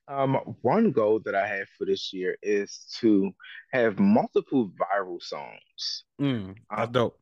Um, 0.08 0.56
one 0.62 0.90
goal 0.90 1.20
that 1.26 1.34
I 1.34 1.46
have 1.46 1.68
for 1.76 1.84
this 1.84 2.12
year 2.14 2.38
is 2.42 2.86
to 3.00 3.30
have 3.72 3.98
multiple 3.98 4.70
viral 4.70 5.22
songs. 5.22 6.04
Mm, 6.20 6.56
that's 6.70 6.86
um, 6.86 6.92
dope. 6.92 7.20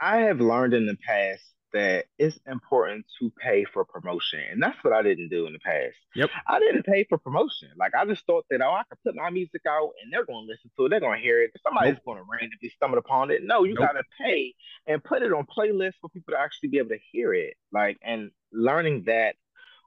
I 0.00 0.22
have 0.22 0.40
learned 0.40 0.74
in 0.74 0.86
the 0.86 0.96
past 0.96 1.44
that 1.72 2.06
it's 2.18 2.38
important 2.46 3.06
to 3.20 3.30
pay 3.40 3.64
for 3.64 3.84
promotion, 3.84 4.40
and 4.50 4.62
that's 4.62 4.82
what 4.82 4.92
I 4.92 5.02
didn't 5.02 5.28
do 5.28 5.46
in 5.46 5.52
the 5.52 5.60
past. 5.60 5.96
Yep, 6.16 6.30
I 6.48 6.58
didn't 6.58 6.84
pay 6.84 7.04
for 7.08 7.18
promotion. 7.18 7.68
Like 7.78 7.94
I 7.94 8.04
just 8.06 8.26
thought 8.26 8.44
that 8.50 8.60
oh, 8.60 8.72
I 8.72 8.82
could 8.88 8.98
put 9.04 9.14
my 9.14 9.30
music 9.30 9.62
out 9.68 9.90
and 10.02 10.12
they're 10.12 10.24
going 10.24 10.46
to 10.46 10.50
listen 10.50 10.70
to 10.76 10.86
it. 10.86 10.88
They're 10.88 11.00
going 11.00 11.18
to 11.18 11.22
hear 11.22 11.42
it. 11.42 11.52
Somebody's 11.62 11.94
nope. 11.94 12.02
going 12.06 12.18
to 12.18 12.24
randomly 12.30 12.72
stumble 12.74 12.98
upon 12.98 13.30
it. 13.30 13.42
No, 13.44 13.64
you 13.64 13.74
nope. 13.74 13.86
got 13.86 13.92
to 13.92 14.02
pay 14.20 14.54
and 14.86 15.02
put 15.04 15.22
it 15.22 15.32
on 15.32 15.46
playlists 15.46 16.00
for 16.00 16.08
people 16.08 16.32
to 16.32 16.40
actually 16.40 16.70
be 16.70 16.78
able 16.78 16.90
to 16.90 16.98
hear 17.12 17.32
it. 17.34 17.54
Like 17.72 17.98
and 18.02 18.30
learning 18.52 19.04
that 19.06 19.36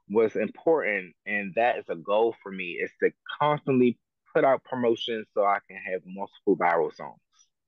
was 0.08 0.36
important 0.36 1.14
and 1.26 1.52
that 1.56 1.78
is 1.78 1.84
a 1.88 1.96
goal 1.96 2.34
for 2.42 2.52
me 2.52 2.72
is 2.72 2.90
to 3.02 3.10
constantly 3.40 3.98
put 4.34 4.44
out 4.44 4.64
promotions 4.64 5.26
so 5.32 5.44
I 5.44 5.58
can 5.68 5.78
have 5.90 6.02
multiple 6.06 6.56
viral 6.56 6.94
songs. 6.94 7.18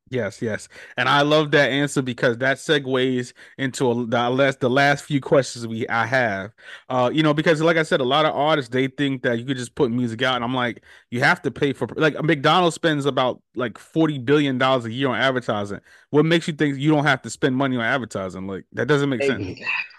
Yes, 0.08 0.40
yes, 0.40 0.68
and 0.96 1.08
I 1.08 1.22
love 1.22 1.50
that 1.50 1.68
answer 1.68 2.00
because 2.00 2.38
that 2.38 2.58
segues 2.58 3.32
into 3.58 3.90
a, 3.90 4.06
the 4.06 4.30
last 4.30 4.60
the 4.60 4.70
last 4.70 5.04
few 5.04 5.20
questions 5.20 5.66
we 5.66 5.88
I 5.88 6.06
have. 6.06 6.52
Uh, 6.88 7.10
you 7.12 7.24
know, 7.24 7.34
because 7.34 7.60
like 7.60 7.76
I 7.76 7.82
said, 7.82 8.00
a 8.00 8.04
lot 8.04 8.24
of 8.24 8.32
artists 8.32 8.70
they 8.70 8.86
think 8.86 9.22
that 9.22 9.40
you 9.40 9.44
could 9.44 9.56
just 9.56 9.74
put 9.74 9.90
music 9.90 10.22
out, 10.22 10.36
and 10.36 10.44
I'm 10.44 10.54
like, 10.54 10.84
you 11.10 11.18
have 11.22 11.42
to 11.42 11.50
pay 11.50 11.72
for 11.72 11.88
like 11.96 12.22
McDonald's 12.22 12.76
spends 12.76 13.04
about 13.04 13.42
like 13.56 13.78
forty 13.78 14.18
billion 14.18 14.58
dollars 14.58 14.84
a 14.84 14.92
year 14.92 15.08
on 15.08 15.16
advertising. 15.16 15.80
What 16.10 16.24
makes 16.24 16.46
you 16.46 16.54
think 16.54 16.78
you 16.78 16.92
don't 16.92 17.04
have 17.04 17.22
to 17.22 17.30
spend 17.30 17.56
money 17.56 17.76
on 17.76 17.82
advertising? 17.82 18.46
Like 18.46 18.64
that 18.74 18.86
doesn't 18.86 19.08
make 19.08 19.24
sense. 19.24 19.58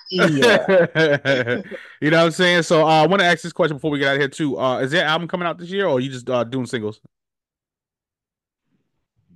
Yeah. 0.09 0.67
you 2.01 2.11
know 2.11 2.17
what 2.17 2.25
I'm 2.25 2.31
saying? 2.31 2.63
So 2.63 2.83
uh, 2.83 3.03
I 3.03 3.07
want 3.07 3.21
to 3.21 3.25
ask 3.25 3.41
this 3.41 3.53
question 3.53 3.77
before 3.77 3.91
we 3.91 3.99
get 3.99 4.09
out 4.09 4.15
of 4.15 4.21
here 4.21 4.27
too. 4.27 4.59
Uh, 4.59 4.79
is 4.79 4.91
there 4.91 5.05
album 5.05 5.27
coming 5.27 5.47
out 5.47 5.57
this 5.57 5.69
year, 5.69 5.85
or 5.85 5.97
are 5.97 5.99
you 5.99 6.09
just 6.09 6.29
uh, 6.29 6.43
doing 6.43 6.65
singles? 6.65 6.99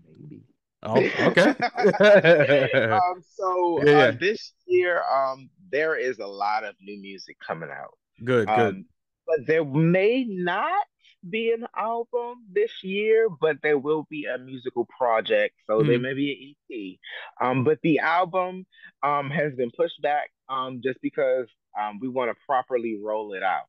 Maybe. 0.06 0.44
Oh, 0.84 0.98
okay. 0.98 1.50
um, 2.92 3.24
so 3.36 3.84
yeah, 3.84 3.92
yeah. 3.92 3.98
Uh, 3.98 4.12
this 4.20 4.54
year, 4.66 5.02
um, 5.12 5.50
there 5.72 5.96
is 5.96 6.20
a 6.20 6.28
lot 6.28 6.64
of 6.64 6.76
new 6.82 7.00
music 7.02 7.38
coming 7.46 7.70
out. 7.70 7.98
Good, 8.24 8.48
um, 8.50 8.60
good. 8.60 8.86
But 9.28 9.48
there 9.48 9.66
may 9.66 10.26
not 10.28 10.86
be 11.28 11.52
an 11.52 11.68
album 11.76 12.46
this 12.52 12.84
year, 12.84 13.28
but 13.30 13.58
there 13.62 13.78
will 13.78 14.08
be 14.10 14.26
a 14.26 14.38
musical 14.38 14.88
project. 14.98 15.56
So 15.68 15.80
mm-hmm. 15.80 15.88
there 15.88 16.00
may 16.00 16.14
be 16.14 16.56
an 16.70 16.76
EP. 16.76 17.46
Um, 17.46 17.64
but 17.64 17.80
the 17.84 18.00
album 18.00 18.66
um, 19.04 19.30
has 19.30 19.54
been 19.54 19.72
pushed 19.72 20.02
back 20.02 20.32
um, 20.50 20.82
just 20.84 21.00
because 21.02 21.48
um, 21.80 22.00
we 22.02 22.10
want 22.10 22.32
to 22.32 22.36
properly 22.46 23.00
roll 23.02 23.34
it 23.34 23.44
out. 23.44 23.66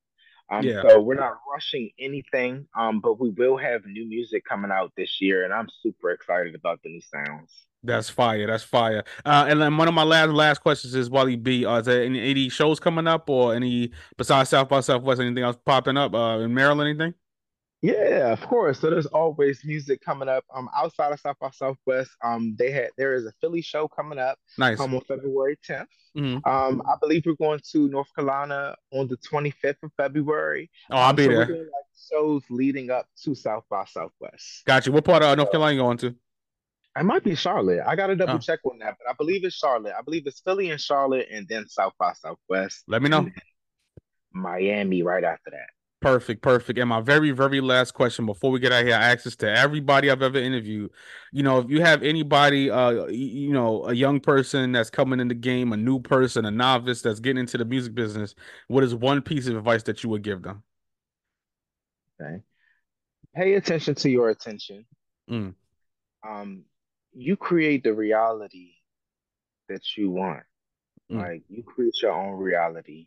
Um, 0.50 0.64
yeah. 0.64 0.82
So 0.82 1.00
we're 1.00 1.14
not 1.14 1.38
rushing 1.50 1.90
anything, 1.98 2.66
um, 2.76 3.00
but 3.00 3.18
we 3.18 3.30
will 3.30 3.56
have 3.56 3.86
new 3.86 4.06
music 4.06 4.44
coming 4.44 4.70
out 4.70 4.92
this 4.96 5.20
year, 5.20 5.44
and 5.44 5.52
I'm 5.52 5.68
super 5.82 6.10
excited 6.10 6.54
about 6.54 6.82
the 6.82 6.90
new 6.90 7.00
sounds. 7.00 7.50
That's 7.84 8.10
fire. 8.10 8.46
That's 8.46 8.62
fire. 8.62 9.02
Uh, 9.24 9.46
and 9.48 9.60
then 9.60 9.76
one 9.76 9.88
of 9.88 9.94
my 9.94 10.04
last 10.04 10.30
last 10.30 10.58
questions 10.58 10.94
is 10.94 11.10
Wally 11.10 11.36
B. 11.36 11.64
Uh, 11.64 11.78
is 11.78 11.86
there 11.86 12.04
any, 12.04 12.20
any 12.20 12.48
shows 12.48 12.78
coming 12.78 13.06
up, 13.06 13.30
or 13.30 13.54
any 13.54 13.92
besides 14.16 14.50
South 14.50 14.68
by 14.68 14.80
Southwest, 14.80 15.20
anything 15.20 15.42
else 15.42 15.56
popping 15.64 15.96
up 15.96 16.14
uh, 16.14 16.38
in 16.40 16.52
Maryland? 16.52 16.88
Anything? 16.88 17.14
Yeah, 17.82 18.32
of 18.32 18.40
course. 18.42 18.78
So 18.78 18.90
there's 18.90 19.06
always 19.06 19.64
music 19.64 20.00
coming 20.04 20.28
up. 20.28 20.44
Um, 20.54 20.68
outside 20.76 21.12
of 21.12 21.18
South 21.18 21.36
by 21.40 21.50
Southwest, 21.50 22.12
um, 22.24 22.54
they 22.56 22.70
had 22.70 22.90
there 22.96 23.14
is 23.14 23.26
a 23.26 23.32
Philly 23.40 23.60
show 23.60 23.88
coming 23.88 24.20
up. 24.20 24.38
Nice. 24.56 24.78
Um, 24.78 24.94
on 24.94 25.00
February 25.02 25.58
10th. 25.68 25.86
Mm-hmm. 26.16 26.48
Um, 26.48 26.82
I 26.86 26.94
believe 27.00 27.24
we're 27.26 27.34
going 27.34 27.60
to 27.72 27.88
North 27.88 28.06
Carolina 28.14 28.76
on 28.92 29.08
the 29.08 29.16
25th 29.16 29.82
of 29.82 29.90
February. 29.96 30.70
Oh, 30.90 30.96
I'll 30.96 31.10
um, 31.10 31.16
be 31.16 31.24
so 31.24 31.28
there. 31.30 31.46
Doing, 31.46 31.60
like, 31.60 32.10
shows 32.10 32.42
leading 32.50 32.90
up 32.90 33.06
to 33.24 33.34
South 33.34 33.64
by 33.68 33.84
Southwest. 33.86 34.64
Got 34.64 34.86
you. 34.86 34.92
What 34.92 35.04
part 35.04 35.24
of 35.24 35.36
North 35.36 35.50
Carolina 35.50 35.74
you 35.74 35.80
going 35.80 35.98
to? 35.98 36.14
I 36.94 37.02
might 37.02 37.24
be 37.24 37.34
Charlotte. 37.34 37.80
I 37.84 37.96
got 37.96 38.08
to 38.08 38.16
double 38.16 38.34
oh. 38.34 38.38
check 38.38 38.60
on 38.64 38.78
that, 38.78 38.96
but 38.98 39.10
I 39.10 39.14
believe 39.14 39.44
it's 39.44 39.56
Charlotte. 39.56 39.94
I 39.98 40.02
believe 40.02 40.26
it's 40.26 40.40
Philly 40.40 40.70
and 40.70 40.80
Charlotte, 40.80 41.26
and 41.32 41.48
then 41.48 41.66
South 41.66 41.94
by 41.98 42.12
Southwest. 42.12 42.84
Let 42.86 43.02
me 43.02 43.08
know. 43.08 43.28
Miami 44.32 45.02
right 45.02 45.24
after 45.24 45.50
that. 45.50 45.68
Perfect, 46.02 46.42
perfect. 46.42 46.80
And 46.80 46.88
my 46.88 47.00
very, 47.00 47.30
very 47.30 47.60
last 47.60 47.92
question 47.92 48.26
before 48.26 48.50
we 48.50 48.58
get 48.58 48.72
out 48.72 48.84
here, 48.84 48.96
I 48.96 49.12
ask 49.12 49.22
this 49.22 49.36
to 49.36 49.48
everybody 49.48 50.10
I've 50.10 50.20
ever 50.20 50.38
interviewed. 50.38 50.90
You 51.30 51.44
know, 51.44 51.60
if 51.60 51.70
you 51.70 51.80
have 51.80 52.02
anybody, 52.02 52.70
uh, 52.70 53.06
you 53.06 53.52
know, 53.52 53.86
a 53.86 53.94
young 53.94 54.18
person 54.18 54.72
that's 54.72 54.90
coming 54.90 55.20
in 55.20 55.28
the 55.28 55.34
game, 55.34 55.72
a 55.72 55.76
new 55.76 56.00
person, 56.00 56.44
a 56.44 56.50
novice 56.50 57.02
that's 57.02 57.20
getting 57.20 57.38
into 57.38 57.56
the 57.56 57.64
music 57.64 57.94
business, 57.94 58.34
what 58.66 58.82
is 58.82 58.96
one 58.96 59.22
piece 59.22 59.46
of 59.46 59.56
advice 59.56 59.84
that 59.84 60.02
you 60.02 60.10
would 60.10 60.22
give 60.22 60.42
them? 60.42 60.64
Okay. 62.20 62.42
Pay 63.36 63.54
attention 63.54 63.94
to 63.94 64.10
your 64.10 64.30
attention. 64.30 64.84
Mm. 65.30 65.54
Um, 66.28 66.64
you 67.14 67.36
create 67.36 67.84
the 67.84 67.94
reality 67.94 68.72
that 69.68 69.96
you 69.96 70.10
want. 70.10 70.42
Mm. 71.12 71.18
Like 71.18 71.42
you 71.48 71.62
create 71.62 71.94
your 72.02 72.12
own 72.12 72.40
reality 72.40 73.06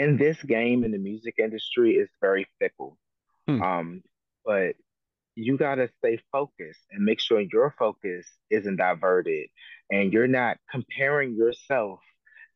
in 0.00 0.16
this 0.16 0.42
game 0.42 0.82
in 0.82 0.92
the 0.92 0.98
music 0.98 1.34
industry 1.38 1.92
is 1.92 2.08
very 2.22 2.46
fickle. 2.58 2.96
Hmm. 3.46 3.62
Um, 3.62 4.02
but 4.46 4.74
you 5.34 5.58
got 5.58 5.74
to 5.74 5.90
stay 5.98 6.18
focused 6.32 6.80
and 6.90 7.04
make 7.04 7.20
sure 7.20 7.38
your 7.38 7.74
focus 7.78 8.26
isn't 8.50 8.76
diverted 8.76 9.48
and 9.90 10.10
you're 10.10 10.26
not 10.26 10.56
comparing 10.70 11.36
yourself 11.36 12.00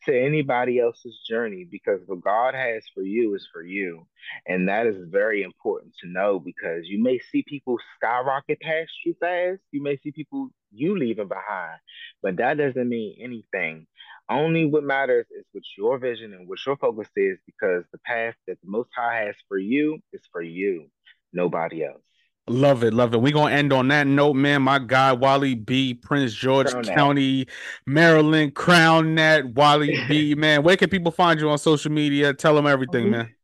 to 0.07 0.19
anybody 0.19 0.81
else's 0.81 1.21
journey 1.29 1.67
because 1.71 2.01
what 2.07 2.23
God 2.23 2.55
has 2.55 2.85
for 2.95 3.03
you 3.03 3.35
is 3.35 3.49
for 3.53 3.63
you. 3.63 4.07
And 4.47 4.69
that 4.69 4.87
is 4.87 4.97
very 5.11 5.43
important 5.43 5.95
to 6.01 6.09
know 6.09 6.39
because 6.39 6.87
you 6.87 7.03
may 7.03 7.19
see 7.19 7.45
people 7.47 7.79
skyrocket 7.97 8.61
past 8.61 8.93
you 9.05 9.15
fast. 9.21 9.61
You 9.73 9.83
may 9.83 9.97
see 9.99 10.13
people 10.13 10.51
you 10.73 10.99
leaving 10.99 11.29
behind, 11.29 11.79
but 12.23 12.37
that 12.37 12.59
doesn't 12.59 12.89
mean 12.89 13.17
anything. 13.21 13.87
Only 14.29 14.67
what 14.67 14.85
matters 14.85 15.27
is 15.31 15.45
what 15.53 15.65
your 15.79 15.99
vision 15.99 16.33
and 16.35 16.49
what 16.49 16.59
your 16.67 16.77
focus 16.77 17.09
is 17.17 17.39
because 17.47 17.85
the 17.93 17.99
path 18.05 18.35
that 18.47 18.59
the 18.63 18.71
Most 18.71 18.91
High 18.97 19.27
has 19.27 19.37
for 19.49 19.59
you 19.59 20.01
is 20.13 20.23
for 20.33 20.43
you, 20.43 20.91
nobody 21.33 21.85
else. 21.85 22.03
Love 22.47 22.85
it, 22.85 22.93
love 22.93 23.15
it. 23.15 23.23
We're 23.23 23.33
gonna 23.33 23.55
end 23.55 23.73
on 23.73 23.89
that 23.89 24.07
note, 24.07 24.35
man. 24.35 24.61
My 24.63 24.79
guy 24.79 25.13
Wally 25.15 25.55
B, 25.55 25.95
Prince 25.95 26.35
George 26.35 26.71
Crown 26.71 26.85
County, 26.85 27.47
Maryland, 27.87 28.55
Crown 28.55 29.15
Net, 29.15 29.47
Wally 29.55 29.99
B, 30.09 30.35
man. 30.37 30.63
Where 30.63 30.77
can 30.77 30.91
people 30.91 31.11
find 31.11 31.41
you 31.41 31.49
on 31.49 31.57
social 31.57 31.91
media? 31.91 32.35
Tell 32.35 32.55
them 32.55 32.67
everything, 32.67 33.11
man. 33.11 33.35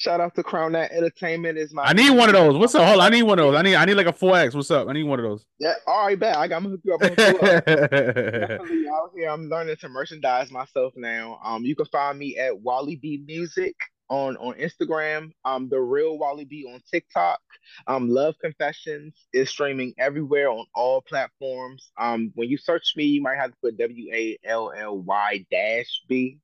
Shout 0.00 0.20
out 0.20 0.34
to 0.34 0.42
Crown 0.42 0.72
Net 0.72 0.90
Entertainment 0.90 1.58
is 1.58 1.72
my. 1.72 1.84
I 1.84 1.92
need 1.92 2.10
one 2.10 2.28
of 2.28 2.34
those. 2.34 2.56
What's 2.56 2.74
up? 2.74 2.86
Hold 2.88 3.00
on. 3.00 3.06
I 3.06 3.10
need 3.10 3.22
one 3.22 3.38
of 3.38 3.44
those. 3.44 3.54
I 3.54 3.62
need 3.62 3.74
I 3.76 3.84
need 3.84 3.94
like 3.94 4.06
a 4.06 4.12
four 4.12 4.34
X. 4.34 4.54
What's 4.54 4.70
up? 4.70 4.88
I 4.88 4.94
need 4.94 5.04
one 5.04 5.20
of 5.20 5.24
those. 5.24 5.44
Yeah. 5.60 5.74
All 5.86 6.06
right, 6.06 6.18
bet. 6.18 6.36
I 6.36 6.48
got 6.48 6.60
to 6.60 6.70
hook 6.70 6.80
you 6.82 6.94
up. 6.94 7.00
Definitely 7.16 8.88
out 8.88 9.10
here. 9.14 9.28
I'm 9.28 9.48
learning 9.48 9.76
to 9.76 9.88
merchandise 9.88 10.50
myself 10.50 10.94
now. 10.96 11.38
Um, 11.44 11.64
you 11.64 11.76
can 11.76 11.86
find 11.86 12.18
me 12.18 12.36
at 12.38 12.58
Wally 12.60 12.96
B 12.96 13.22
Music 13.26 13.76
on 14.10 14.36
on 14.36 14.54
Instagram. 14.54 15.32
Um, 15.44 15.68
the 15.70 15.80
real 15.80 16.18
Wally 16.18 16.44
B 16.44 16.66
on 16.70 16.82
TikTok. 16.92 17.40
Um, 17.86 18.10
Love 18.10 18.34
Confessions 18.40 19.14
is 19.32 19.48
streaming 19.48 19.94
everywhere 19.98 20.50
on 20.50 20.66
all 20.74 21.00
platforms. 21.00 21.90
Um, 21.98 22.32
when 22.34 22.48
you 22.50 22.58
search 22.58 22.94
me, 22.96 23.04
you 23.04 23.22
might 23.22 23.38
have 23.38 23.52
to 23.52 23.56
put 23.62 23.78
W 23.78 24.12
A 24.14 24.38
L 24.44 24.72
L 24.76 24.98
Y 24.98 25.46
dash 25.50 26.02
B. 26.08 26.38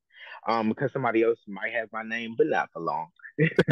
Um, 0.47 0.69
because 0.69 0.93
somebody 0.93 1.23
else 1.23 1.39
might 1.47 1.73
have 1.73 1.89
my 1.91 2.03
name, 2.03 2.35
but 2.37 2.47
not 2.47 2.69
for 2.71 2.79
long. 2.81 3.09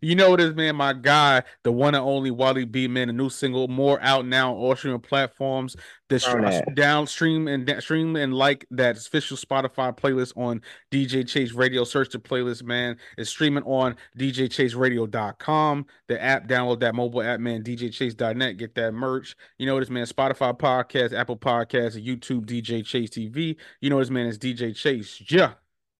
you 0.00 0.14
know 0.14 0.30
what 0.30 0.40
is, 0.40 0.54
man? 0.54 0.76
My 0.76 0.92
guy, 0.92 1.42
the 1.64 1.72
one 1.72 1.96
and 1.96 2.04
only 2.04 2.30
Wally 2.30 2.64
B, 2.64 2.86
man. 2.86 3.10
A 3.10 3.12
new 3.12 3.28
single, 3.28 3.66
more 3.66 4.00
out 4.00 4.26
now 4.26 4.52
on 4.52 4.58
all 4.58 4.76
streaming 4.76 5.00
platforms. 5.00 5.74
The 6.08 6.24
oh, 6.28 6.38
uh, 6.44 6.60
downstream 6.74 7.48
and 7.48 7.68
stream 7.82 8.14
and 8.14 8.32
like 8.32 8.64
that 8.70 8.96
official 8.96 9.36
Spotify 9.36 9.96
playlist 9.96 10.36
on 10.36 10.62
DJ 10.92 11.26
Chase 11.26 11.52
Radio. 11.52 11.82
Search 11.82 12.10
the 12.10 12.18
playlist, 12.18 12.62
man. 12.62 12.96
It's 13.18 13.30
streaming 13.30 13.64
on 13.64 13.96
DJChaseRadio.com. 14.18 15.86
The 16.06 16.22
app, 16.22 16.46
download 16.46 16.78
that 16.80 16.94
mobile 16.94 17.22
app, 17.22 17.40
man. 17.40 17.64
DJChase.net. 17.64 18.56
Get 18.56 18.76
that 18.76 18.92
merch. 18.92 19.34
You 19.58 19.66
know 19.66 19.74
what 19.74 19.82
is, 19.82 19.90
man? 19.90 20.06
Spotify 20.06 20.56
podcast, 20.56 21.12
Apple 21.12 21.38
Podcast, 21.38 22.00
YouTube, 22.00 22.46
DJ 22.46 22.86
Chase 22.86 23.10
TV. 23.10 23.56
You 23.80 23.90
know 23.90 23.96
what 23.96 24.02
is, 24.02 24.10
man? 24.12 24.26
It's 24.26 24.38
DJ 24.38 24.76
Chase. 24.76 25.20
Yeah. 25.28 25.54